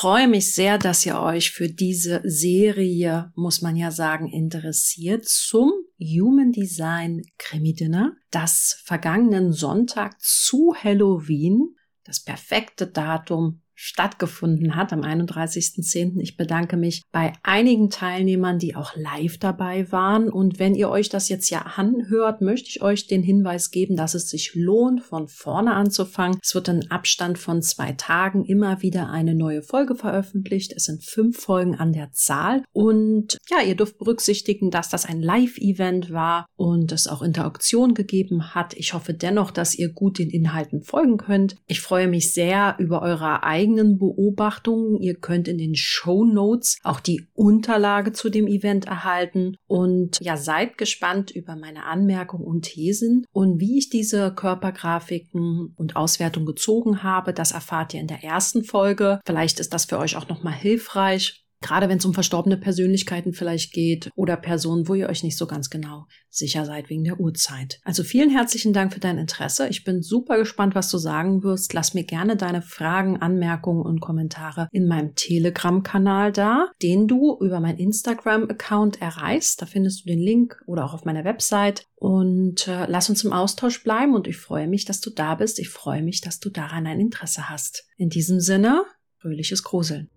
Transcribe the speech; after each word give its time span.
freue 0.00 0.28
mich 0.28 0.54
sehr, 0.54 0.78
dass 0.78 1.04
ihr 1.04 1.20
euch 1.20 1.50
für 1.50 1.68
diese 1.68 2.22
Serie, 2.24 3.32
muss 3.34 3.60
man 3.60 3.76
ja 3.76 3.90
sagen, 3.90 4.32
interessiert 4.32 5.28
zum 5.28 5.74
Human 5.98 6.52
Design 6.52 7.20
Krimi 7.36 7.74
Dinner, 7.74 8.16
das 8.30 8.80
vergangenen 8.82 9.52
Sonntag 9.52 10.18
zu 10.18 10.74
Halloween, 10.74 11.76
das 12.04 12.24
perfekte 12.24 12.86
Datum 12.86 13.60
stattgefunden 13.82 14.76
hat 14.76 14.92
am 14.92 15.00
31.10. 15.00 16.20
Ich 16.20 16.36
bedanke 16.36 16.76
mich 16.76 17.02
bei 17.12 17.32
einigen 17.42 17.88
Teilnehmern, 17.88 18.58
die 18.58 18.76
auch 18.76 18.94
live 18.94 19.38
dabei 19.38 19.90
waren. 19.90 20.28
Und 20.28 20.58
wenn 20.58 20.74
ihr 20.74 20.90
euch 20.90 21.08
das 21.08 21.30
jetzt 21.30 21.48
ja 21.48 21.62
anhört, 21.62 22.42
möchte 22.42 22.68
ich 22.68 22.82
euch 22.82 23.06
den 23.06 23.22
Hinweis 23.22 23.70
geben, 23.70 23.96
dass 23.96 24.12
es 24.12 24.28
sich 24.28 24.54
lohnt, 24.54 25.02
von 25.02 25.28
vorne 25.28 25.72
anzufangen. 25.72 26.38
Es 26.42 26.54
wird 26.54 26.68
in 26.68 26.90
Abstand 26.90 27.38
von 27.38 27.62
zwei 27.62 27.92
Tagen 27.92 28.44
immer 28.44 28.82
wieder 28.82 29.08
eine 29.08 29.34
neue 29.34 29.62
Folge 29.62 29.94
veröffentlicht. 29.94 30.74
Es 30.76 30.84
sind 30.84 31.02
fünf 31.02 31.38
Folgen 31.38 31.74
an 31.74 31.94
der 31.94 32.12
Zahl. 32.12 32.64
Und 32.72 33.38
ja, 33.48 33.62
ihr 33.66 33.76
dürft 33.76 33.96
berücksichtigen, 33.96 34.70
dass 34.70 34.90
das 34.90 35.06
ein 35.06 35.22
Live-Event 35.22 36.12
war 36.12 36.44
und 36.56 36.92
es 36.92 37.08
auch 37.08 37.22
Interaktion 37.22 37.94
gegeben 37.94 38.54
hat. 38.54 38.74
Ich 38.74 38.92
hoffe 38.92 39.14
dennoch, 39.14 39.50
dass 39.50 39.74
ihr 39.74 39.90
gut 39.90 40.18
den 40.18 40.28
Inhalten 40.28 40.82
folgen 40.82 41.16
könnt. 41.16 41.56
Ich 41.66 41.80
freue 41.80 42.08
mich 42.08 42.34
sehr 42.34 42.76
über 42.78 43.00
eure 43.00 43.42
eigenen 43.42 43.69
eigenen 43.70 43.98
Beobachtungen. 43.98 45.00
Ihr 45.00 45.14
könnt 45.14 45.48
in 45.48 45.58
den 45.58 45.74
Show 45.74 46.24
Notes 46.24 46.78
auch 46.82 47.00
die 47.00 47.28
Unterlage 47.34 48.12
zu 48.12 48.28
dem 48.28 48.46
Event 48.46 48.86
erhalten 48.86 49.56
und 49.66 50.18
ja, 50.20 50.36
seid 50.36 50.78
gespannt 50.78 51.30
über 51.30 51.56
meine 51.56 51.84
Anmerkungen 51.84 52.44
und 52.44 52.62
Thesen 52.62 53.24
und 53.32 53.60
wie 53.60 53.78
ich 53.78 53.90
diese 53.90 54.32
Körpergrafiken 54.34 55.74
und 55.76 55.96
Auswertung 55.96 56.46
gezogen 56.46 57.02
habe. 57.02 57.32
Das 57.32 57.52
erfahrt 57.52 57.94
ihr 57.94 58.00
in 58.00 58.08
der 58.08 58.24
ersten 58.24 58.64
Folge. 58.64 59.20
Vielleicht 59.24 59.60
ist 59.60 59.72
das 59.72 59.84
für 59.84 59.98
euch 59.98 60.16
auch 60.16 60.28
nochmal 60.28 60.54
hilfreich. 60.54 61.44
Gerade 61.62 61.88
wenn 61.88 61.98
es 61.98 62.04
um 62.06 62.14
verstorbene 62.14 62.56
Persönlichkeiten 62.56 63.34
vielleicht 63.34 63.72
geht 63.72 64.10
oder 64.14 64.36
Personen, 64.36 64.88
wo 64.88 64.94
ihr 64.94 65.08
euch 65.08 65.22
nicht 65.22 65.36
so 65.36 65.46
ganz 65.46 65.68
genau 65.68 66.06
sicher 66.30 66.64
seid 66.64 66.88
wegen 66.88 67.04
der 67.04 67.20
Uhrzeit. 67.20 67.80
Also 67.84 68.02
vielen 68.02 68.30
herzlichen 68.30 68.72
Dank 68.72 68.94
für 68.94 69.00
dein 69.00 69.18
Interesse. 69.18 69.68
Ich 69.68 69.84
bin 69.84 70.02
super 70.02 70.38
gespannt, 70.38 70.74
was 70.74 70.90
du 70.90 70.96
sagen 70.96 71.42
wirst. 71.42 71.74
Lass 71.74 71.92
mir 71.92 72.04
gerne 72.04 72.36
deine 72.36 72.62
Fragen, 72.62 73.20
Anmerkungen 73.20 73.82
und 73.82 74.00
Kommentare 74.00 74.68
in 74.72 74.86
meinem 74.86 75.14
Telegram-Kanal 75.14 76.32
da, 76.32 76.70
den 76.82 77.06
du 77.06 77.36
über 77.40 77.60
mein 77.60 77.76
Instagram-Account 77.76 79.02
erreichst. 79.02 79.60
Da 79.60 79.66
findest 79.66 80.00
du 80.00 80.10
den 80.10 80.20
Link 80.20 80.62
oder 80.66 80.86
auch 80.86 80.94
auf 80.94 81.04
meiner 81.04 81.24
Website. 81.24 81.84
Und 81.96 82.68
äh, 82.68 82.86
lass 82.88 83.10
uns 83.10 83.22
im 83.24 83.34
Austausch 83.34 83.82
bleiben 83.82 84.14
und 84.14 84.26
ich 84.26 84.38
freue 84.38 84.66
mich, 84.66 84.86
dass 84.86 85.02
du 85.02 85.10
da 85.10 85.34
bist. 85.34 85.58
Ich 85.58 85.68
freue 85.68 86.02
mich, 86.02 86.22
dass 86.22 86.40
du 86.40 86.48
daran 86.48 86.86
ein 86.86 87.00
Interesse 87.00 87.50
hast. 87.50 87.84
In 87.98 88.08
diesem 88.08 88.40
Sinne, 88.40 88.84
fröhliches 89.18 89.62
Gruseln. 89.62 90.08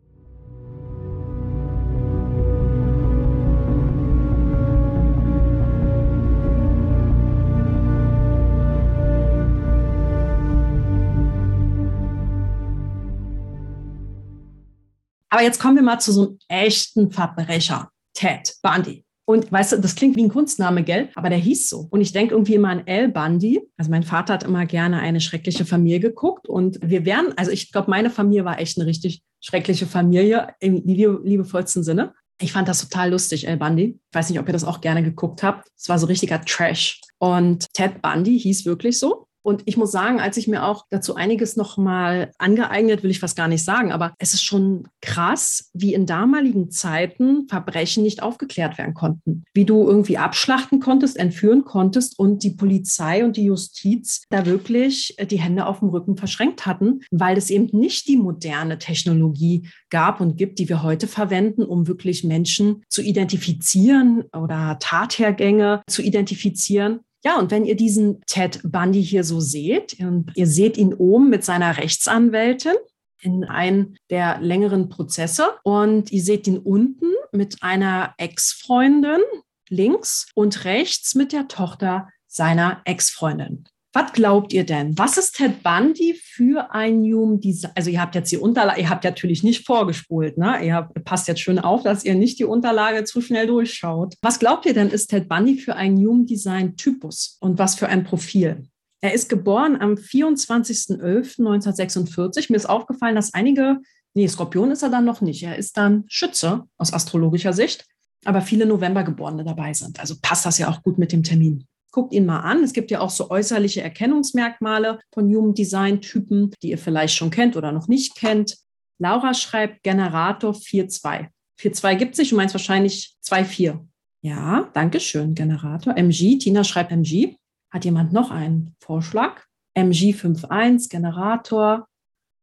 Aber 15.34 15.42
jetzt 15.42 15.60
kommen 15.60 15.76
wir 15.76 15.82
mal 15.82 15.98
zu 15.98 16.12
so 16.12 16.28
einem 16.28 16.38
echten 16.48 17.10
Verbrecher, 17.10 17.90
Ted 18.14 18.54
Bundy. 18.62 19.04
Und 19.26 19.52
weißt 19.52 19.72
du, 19.72 19.78
das 19.78 19.96
klingt 19.96 20.16
wie 20.16 20.22
ein 20.22 20.30
Kunstname, 20.30 20.84
gell? 20.84 21.10
Aber 21.16 21.32
der 21.32 21.40
hieß 21.40 21.70
so. 21.70 21.88
Und 21.90 22.02
ich 22.02 22.14
denke 22.14 22.36
irgendwie 22.36 22.54
immer 22.54 22.70
an 22.70 22.84
Al 22.86 23.10
Bundy. 23.10 23.60
Also 23.76 23.90
mein 23.90 24.04
Vater 24.04 24.36
hat 24.36 24.44
immer 24.44 24.68
gerne 24.68 25.00
eine 25.00 25.20
schreckliche 25.20 25.66
Familie 25.66 26.00
geguckt. 26.00 26.48
Und 26.48 26.78
wir 26.84 27.04
wären, 27.06 27.34
also 27.36 27.50
ich 27.50 27.72
glaube, 27.72 27.90
meine 27.90 28.12
Familie 28.12 28.46
war 28.46 28.60
echt 28.60 28.78
eine 28.78 28.86
richtig 28.86 29.24
schreckliche 29.42 29.88
Familie 29.88 30.54
im 30.60 30.84
liebevollsten 30.86 31.84
Sinne. 31.84 32.14
Ich 32.40 32.52
fand 32.52 32.68
das 32.68 32.88
total 32.88 33.10
lustig, 33.10 33.50
Al 33.50 33.58
Bundy. 33.58 34.00
Ich 34.12 34.16
weiß 34.16 34.30
nicht, 34.30 34.40
ob 34.40 34.48
ihr 34.48 34.54
das 34.54 34.64
auch 34.64 34.82
gerne 34.82 35.02
geguckt 35.02 35.42
habt. 35.42 35.68
Es 35.76 35.90
war 35.90 35.98
so 35.98 36.06
richtiger 36.06 36.42
Trash. 36.46 37.02
Und 37.18 37.66
Ted 37.74 38.04
Bundy 38.04 38.40
hieß 38.40 38.68
wirklich 38.68 39.00
so. 39.00 39.26
Und 39.44 39.64
ich 39.66 39.78
muss 39.78 39.92
sagen, 39.92 40.20
als 40.20 40.38
ich 40.38 40.48
mir 40.48 40.66
auch 40.66 40.86
dazu 40.90 41.16
einiges 41.16 41.56
nochmal 41.56 42.32
angeeignet, 42.38 43.04
will 43.04 43.12
ich 43.12 43.20
fast 43.20 43.36
gar 43.36 43.48
nicht 43.48 43.64
sagen, 43.64 43.92
aber 43.92 44.14
es 44.18 44.34
ist 44.34 44.44
schon 44.44 44.88
krass, 45.02 45.70
wie 45.74 45.94
in 45.94 46.06
damaligen 46.06 46.72
Zeiten 46.72 47.48
Verbrechen 47.50 48.04
nicht 48.04 48.24
aufgeklärt 48.24 48.78
werden 48.78 48.94
konnten. 48.94 49.44
Wie 49.54 49.66
du 49.66 49.88
irgendwie 49.88 50.18
abschlachten 50.18 50.80
konntest, 50.80 51.18
entführen 51.18 51.66
konntest 51.66 52.18
und 52.18 52.44
die 52.44 52.52
Polizei 52.52 53.26
und 53.26 53.38
die 53.38 53.46
Justiz 53.46 54.24
da 54.30 54.46
wirklich 54.46 55.18
die 55.30 55.40
Hände 55.40 55.66
auf 55.66 55.80
dem 55.80 55.90
Rücken 55.90 56.18
verschränkt 56.18 56.66
hatten, 56.66 57.02
weil 57.12 57.38
es 57.38 57.50
eben 57.50 57.78
nicht 57.78 58.08
die 58.08 58.18
moderne 58.18 58.80
Technologie 58.80 59.68
gab 59.90 60.22
und 60.22 60.38
gibt, 60.38 60.60
die 60.60 60.70
wir 60.70 60.84
heute 60.84 61.08
verwenden, 61.08 61.64
um 61.64 61.88
wirklich 61.88 62.24
Menschen 62.24 62.84
zu 62.88 63.02
identifizieren 63.02 64.24
oder 64.34 64.78
Tathergänge 64.80 65.82
zu 65.88 66.02
identifizieren. 66.02 67.02
Ja, 67.24 67.40
und 67.40 67.52
wenn 67.52 67.66
ihr 67.66 67.76
diesen 67.76 68.22
Ted 68.26 68.60
Bundy 68.64 69.04
hier 69.04 69.24
so 69.24 69.40
seht, 69.40 69.98
und 70.00 70.32
ihr 70.36 70.48
seht 70.48 70.78
ihn 70.78 70.94
oben 70.94 71.30
mit 71.30 71.44
seiner 71.44 71.78
Rechtsanwältin 71.78 72.76
in 73.22 73.46
einem 73.46 73.96
der 74.10 74.40
längeren 74.42 74.90
Prozesse 74.90 75.52
und 75.64 76.12
ihr 76.12 76.22
seht 76.22 76.48
ihn 76.48 76.58
unten 76.58 77.14
mit 77.32 77.64
einer 77.64 78.14
Ex-Freundin 78.18 79.22
links 79.70 80.28
und 80.36 80.66
rechts 80.66 81.16
mit 81.16 81.32
der 81.32 81.48
Tochter 81.48 82.10
seiner 82.28 82.82
Ex-Freundin. 82.84 83.64
Was 83.96 84.12
glaubt 84.12 84.54
ihr 84.54 84.66
denn? 84.66 84.98
Was 84.98 85.20
ist 85.20 85.36
Ted 85.36 85.62
Bundy 85.62 86.16
für 86.16 86.72
ein 86.72 87.04
Human 87.04 87.40
Design? 87.40 87.74
Also 87.76 87.92
ihr 87.92 88.02
habt 88.02 88.16
jetzt 88.16 88.32
die 88.32 88.38
Unterlage, 88.38 88.82
ihr 88.82 88.90
habt 88.90 89.04
natürlich 89.04 89.44
nicht 89.44 89.68
vorgespult, 89.68 90.40
ne? 90.40 90.66
Ihr 90.66 90.74
habt, 90.74 91.06
passt 91.06 91.28
jetzt 91.28 91.42
schön 91.42 91.60
auf, 91.60 91.84
dass 91.84 92.04
ihr 92.04 92.16
nicht 92.16 92.40
die 92.40 92.46
Unterlage 92.46 93.04
zu 93.04 93.22
schnell 93.22 93.46
durchschaut. 93.46 94.16
Was 94.24 94.40
glaubt 94.40 94.66
ihr 94.66 94.74
denn, 94.74 94.90
ist 94.90 95.12
Ted 95.12 95.30
Bundy 95.30 95.60
für 95.60 95.76
ein 95.76 95.96
Human 95.98 96.26
Design 96.26 96.76
Typus 96.76 97.38
und 97.40 97.60
was 97.60 97.76
für 97.76 97.88
ein 97.88 98.04
Profil? 98.04 98.68
Er 99.00 99.14
ist 99.14 99.30
geboren 99.30 99.80
am 99.80 99.94
24.11.1946. 99.94 102.48
Mir 102.50 102.58
ist 102.58 102.70
aufgefallen, 102.70 103.14
dass 103.14 103.36
einige, 103.36 103.78
nee, 104.16 104.28
Skorpion 104.28 104.72
ist 104.72 104.82
er 104.82 104.90
dann 104.90 105.06
noch 105.06 105.22
nicht. 105.22 105.44
Er 105.44 105.58
ist 105.58 105.78
dann 105.78 106.06
Schütze 106.08 106.64
aus 106.78 106.94
astrologischer 106.94 107.54
Sicht, 107.54 107.86
aber 108.26 108.42
viele 108.42 108.66
Novembergeborene 108.66 109.44
dabei 109.44 109.72
sind. 109.74 110.00
Also 110.00 110.16
passt 110.20 110.48
das 110.48 110.58
ja 110.58 110.70
auch 110.70 110.82
gut 110.82 110.98
mit 110.98 111.12
dem 111.12 111.22
Termin. 111.22 111.68
Guckt 111.94 112.12
ihn 112.12 112.26
mal 112.26 112.40
an. 112.40 112.64
Es 112.64 112.74
gibt 112.74 112.90
ja 112.90 113.02
auch 113.02 113.12
so 113.12 113.30
äußerliche 113.30 113.82
Erkennungsmerkmale 113.82 115.00
von 115.14 115.26
Human 115.34 115.54
Design 115.54 116.02
Typen, 116.02 116.52
die 116.64 116.72
ihr 116.72 116.80
vielleicht 116.80 117.16
schon 117.16 117.30
kennt 117.30 117.56
oder 117.56 117.72
noch 117.72 117.88
nicht 117.88 118.16
kennt. 118.16 118.58
Laura 118.98 119.36
schreibt 119.36 119.84
Generator 119.84 120.54
4.2. 120.54 121.28
4.2 121.62 121.96
gibt 121.96 122.14
es 122.14 122.18
nicht, 122.18 122.32
du 122.32 122.36
meinst 122.36 122.56
wahrscheinlich 122.56 123.16
2.4. 123.24 123.80
Ja, 124.22 124.72
danke 124.74 125.00
schön, 125.00 125.36
Generator. 125.36 125.96
MG, 125.96 126.40
Tina 126.40 126.64
schreibt 126.64 126.92
MG. 126.92 127.36
Hat 127.70 127.86
jemand 127.86 128.12
noch 128.12 128.32
einen 128.32 128.76
Vorschlag? 128.80 129.44
MG 129.76 130.14
5.1, 130.14 130.90
Generator. 130.90 131.88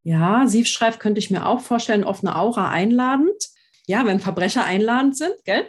Ja, 0.05 0.47
sie 0.47 0.65
schreibt, 0.65 1.01
könnte 1.01 1.19
ich 1.19 1.31
mir 1.33 1.47
auch 1.47 1.61
vorstellen, 1.61 2.05
offene 2.05 2.37
Aura 2.37 2.71
einladend. 2.71 3.49
Ja, 3.89 4.07
wenn 4.07 4.21
Verbrecher 4.21 4.65
einladend 4.65 5.17
sind, 5.17 5.35
gell? 5.45 5.69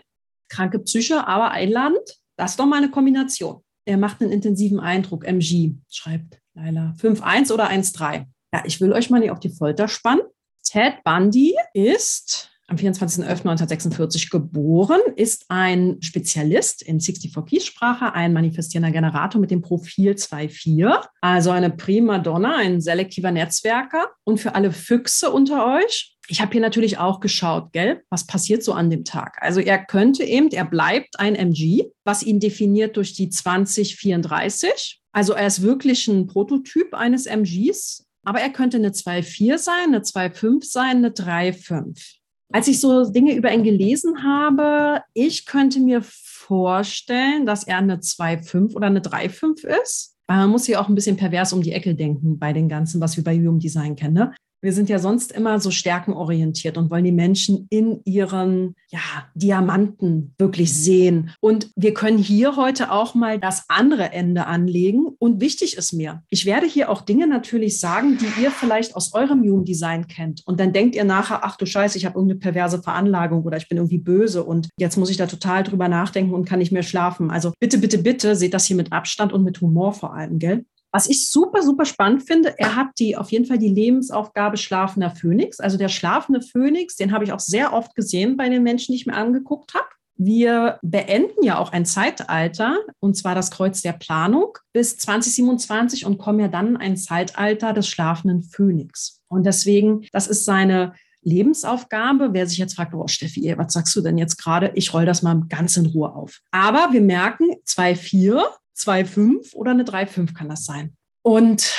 Kranke 0.49 0.77
Psyche, 0.79 1.27
aber 1.27 1.49
einladend. 1.49 2.19
Das 2.35 2.51
ist 2.51 2.59
doch 2.59 2.67
mal 2.67 2.77
eine 2.77 2.91
Kombination. 2.91 3.63
Er 3.85 3.97
macht 3.97 4.21
einen 4.21 4.31
intensiven 4.31 4.79
Eindruck. 4.79 5.25
MG 5.25 5.75
schreibt 5.89 6.39
Leila. 6.53 6.93
5-1 6.99 7.51
oder 7.51 7.69
1-3. 7.69 8.25
Ja, 8.53 8.63
ich 8.65 8.81
will 8.81 8.93
euch 8.93 9.09
mal 9.09 9.19
nicht 9.19 9.31
auf 9.31 9.39
die 9.39 9.49
Folter 9.49 9.87
spannen. 9.87 10.23
Ted 10.63 11.03
Bundy 11.03 11.55
ist 11.73 12.51
am 12.67 12.77
24.11.1946 12.77 14.31
geboren, 14.31 15.01
ist 15.17 15.45
ein 15.49 15.97
Spezialist 16.01 16.81
in 16.81 16.99
64-Keys-Sprache, 16.99 18.13
ein 18.13 18.31
manifestierender 18.31 18.91
Generator 18.91 19.41
mit 19.41 19.51
dem 19.51 19.61
Profil 19.61 20.13
2.4, 20.13 21.03
also 21.19 21.51
eine 21.51 21.69
Prima 21.69 22.19
Donna, 22.19 22.55
ein 22.57 22.79
selektiver 22.79 23.31
Netzwerker. 23.31 24.11
Und 24.23 24.39
für 24.39 24.55
alle 24.55 24.71
Füchse 24.71 25.31
unter 25.31 25.65
euch, 25.65 26.17
ich 26.31 26.39
habe 26.39 26.53
hier 26.53 26.61
natürlich 26.61 26.97
auch 26.97 27.19
geschaut, 27.19 27.73
gell, 27.73 28.03
was 28.09 28.25
passiert 28.25 28.63
so 28.63 28.71
an 28.71 28.89
dem 28.89 29.03
Tag. 29.03 29.37
Also 29.41 29.59
er 29.59 29.83
könnte 29.83 30.23
eben, 30.23 30.49
er 30.49 30.63
bleibt 30.63 31.19
ein 31.19 31.35
MG, 31.35 31.91
was 32.05 32.23
ihn 32.23 32.39
definiert 32.39 32.95
durch 32.95 33.11
die 33.13 33.29
2034. 33.29 35.01
Also 35.11 35.33
er 35.33 35.45
ist 35.45 35.61
wirklich 35.61 36.07
ein 36.07 36.27
Prototyp 36.27 36.93
eines 36.93 37.25
MGs, 37.25 38.05
aber 38.23 38.39
er 38.39 38.49
könnte 38.49 38.77
eine 38.77 38.91
2.4 38.91 39.57
sein, 39.57 39.87
eine 39.87 39.99
2.5 39.99 40.63
sein, 40.63 40.97
eine 40.97 41.09
3.5. 41.09 42.19
Als 42.53 42.69
ich 42.69 42.79
so 42.79 43.11
Dinge 43.11 43.35
über 43.35 43.51
ihn 43.51 43.63
gelesen 43.63 44.23
habe, 44.23 45.01
ich 45.13 45.45
könnte 45.45 45.81
mir 45.81 46.01
vorstellen, 46.01 47.45
dass 47.45 47.65
er 47.65 47.79
eine 47.79 47.97
2.5 47.97 48.73
oder 48.73 48.87
eine 48.87 49.01
3.5 49.01 49.67
ist. 49.83 50.15
Man 50.27 50.49
muss 50.49 50.65
hier 50.65 50.79
auch 50.79 50.87
ein 50.87 50.95
bisschen 50.95 51.17
pervers 51.17 51.51
um 51.51 51.61
die 51.61 51.73
Ecke 51.73 51.93
denken 51.93 52.39
bei 52.39 52.53
den 52.53 52.69
ganzen, 52.69 53.01
was 53.01 53.17
wir 53.17 53.23
bei 53.25 53.35
Human 53.35 53.59
Design 53.59 53.97
kennen. 53.97 54.13
Ne? 54.13 54.33
Wir 54.61 54.73
sind 54.73 54.89
ja 54.89 54.99
sonst 54.99 55.31
immer 55.31 55.59
so 55.59 55.71
stärkenorientiert 55.71 56.77
und 56.77 56.91
wollen 56.91 57.03
die 57.03 57.11
Menschen 57.11 57.67
in 57.69 58.01
ihren 58.05 58.75
ja, 58.89 58.99
Diamanten 59.33 60.35
wirklich 60.37 60.73
sehen. 60.73 61.31
Und 61.39 61.71
wir 61.75 61.93
können 61.93 62.19
hier 62.19 62.55
heute 62.55 62.91
auch 62.91 63.15
mal 63.15 63.39
das 63.39 63.65
andere 63.69 64.11
Ende 64.11 64.45
anlegen. 64.45 65.07
Und 65.17 65.41
wichtig 65.41 65.77
ist 65.77 65.93
mir, 65.93 66.21
ich 66.29 66.45
werde 66.45 66.67
hier 66.67 66.89
auch 66.89 67.01
Dinge 67.01 67.27
natürlich 67.27 67.79
sagen, 67.79 68.19
die 68.19 68.41
ihr 68.41 68.51
vielleicht 68.51 68.95
aus 68.95 69.13
eurem 69.13 69.41
Human 69.41 69.65
Design 69.65 70.07
kennt. 70.07 70.43
Und 70.45 70.59
dann 70.59 70.73
denkt 70.73 70.95
ihr 70.95 71.05
nachher, 71.05 71.43
ach 71.43 71.57
du 71.57 71.65
Scheiße, 71.65 71.97
ich 71.97 72.05
habe 72.05 72.19
irgendeine 72.19 72.39
perverse 72.39 72.83
Veranlagung 72.83 73.43
oder 73.43 73.57
ich 73.57 73.67
bin 73.67 73.77
irgendwie 73.77 73.97
böse 73.97 74.43
und 74.43 74.69
jetzt 74.77 74.97
muss 74.97 75.09
ich 75.09 75.17
da 75.17 75.25
total 75.25 75.63
drüber 75.63 75.87
nachdenken 75.87 76.33
und 76.33 76.45
kann 76.45 76.59
nicht 76.59 76.71
mehr 76.71 76.83
schlafen. 76.83 77.31
Also 77.31 77.51
bitte, 77.59 77.79
bitte, 77.79 77.97
bitte 77.97 78.35
seht 78.35 78.53
das 78.53 78.65
hier 78.65 78.75
mit 78.75 78.91
Abstand 78.91 79.33
und 79.33 79.43
mit 79.43 79.59
Humor 79.61 79.93
vor 79.93 80.13
allem, 80.13 80.37
gell? 80.37 80.65
Was 80.91 81.09
ich 81.09 81.29
super, 81.29 81.61
super 81.61 81.85
spannend 81.85 82.23
finde, 82.23 82.57
er 82.57 82.75
hat 82.75 82.87
die 82.99 83.15
auf 83.15 83.31
jeden 83.31 83.45
Fall 83.45 83.57
die 83.57 83.69
Lebensaufgabe 83.69 84.57
schlafender 84.57 85.11
Phönix. 85.11 85.59
Also 85.59 85.77
der 85.77 85.89
schlafende 85.89 86.41
Phönix, 86.41 86.97
den 86.97 87.13
habe 87.13 87.23
ich 87.23 87.31
auch 87.31 87.39
sehr 87.39 87.73
oft 87.73 87.95
gesehen 87.95 88.35
bei 88.35 88.49
den 88.49 88.63
Menschen, 88.63 88.91
die 88.91 88.97
ich 88.97 89.05
mir 89.05 89.15
angeguckt 89.15 89.73
habe. 89.73 89.87
Wir 90.17 90.77
beenden 90.83 91.43
ja 91.43 91.57
auch 91.57 91.71
ein 91.71 91.85
Zeitalter, 91.85 92.77
und 92.99 93.15
zwar 93.15 93.33
das 93.33 93.49
Kreuz 93.49 93.81
der 93.81 93.93
Planung 93.93 94.57
bis 94.73 94.97
2027 94.97 96.05
und 96.05 96.19
kommen 96.19 96.39
ja 96.39 96.47
dann 96.47 96.67
in 96.67 96.77
ein 96.77 96.97
Zeitalter 96.97 97.73
des 97.73 97.87
schlafenden 97.87 98.43
Phönix. 98.43 99.21
Und 99.29 99.45
deswegen, 99.45 100.05
das 100.11 100.27
ist 100.27 100.45
seine 100.45 100.93
Lebensaufgabe. 101.23 102.29
Wer 102.33 102.45
sich 102.47 102.57
jetzt 102.57 102.75
fragt, 102.75 102.93
oh 102.93 103.07
Steffi, 103.07 103.53
was 103.57 103.73
sagst 103.73 103.95
du 103.95 104.01
denn 104.01 104.17
jetzt 104.17 104.37
gerade? 104.37 104.71
Ich 104.75 104.93
roll 104.93 105.05
das 105.05 105.21
mal 105.21 105.41
ganz 105.49 105.77
in 105.77 105.87
Ruhe 105.87 106.13
auf. 106.13 106.39
Aber 106.51 106.89
wir 106.91 107.01
merken, 107.01 107.55
2,4 107.65 108.43
2,5 108.85 109.55
oder 109.55 109.71
eine 109.71 109.83
3,5 109.83 110.33
kann 110.33 110.49
das 110.49 110.65
sein. 110.65 110.93
Und 111.23 111.73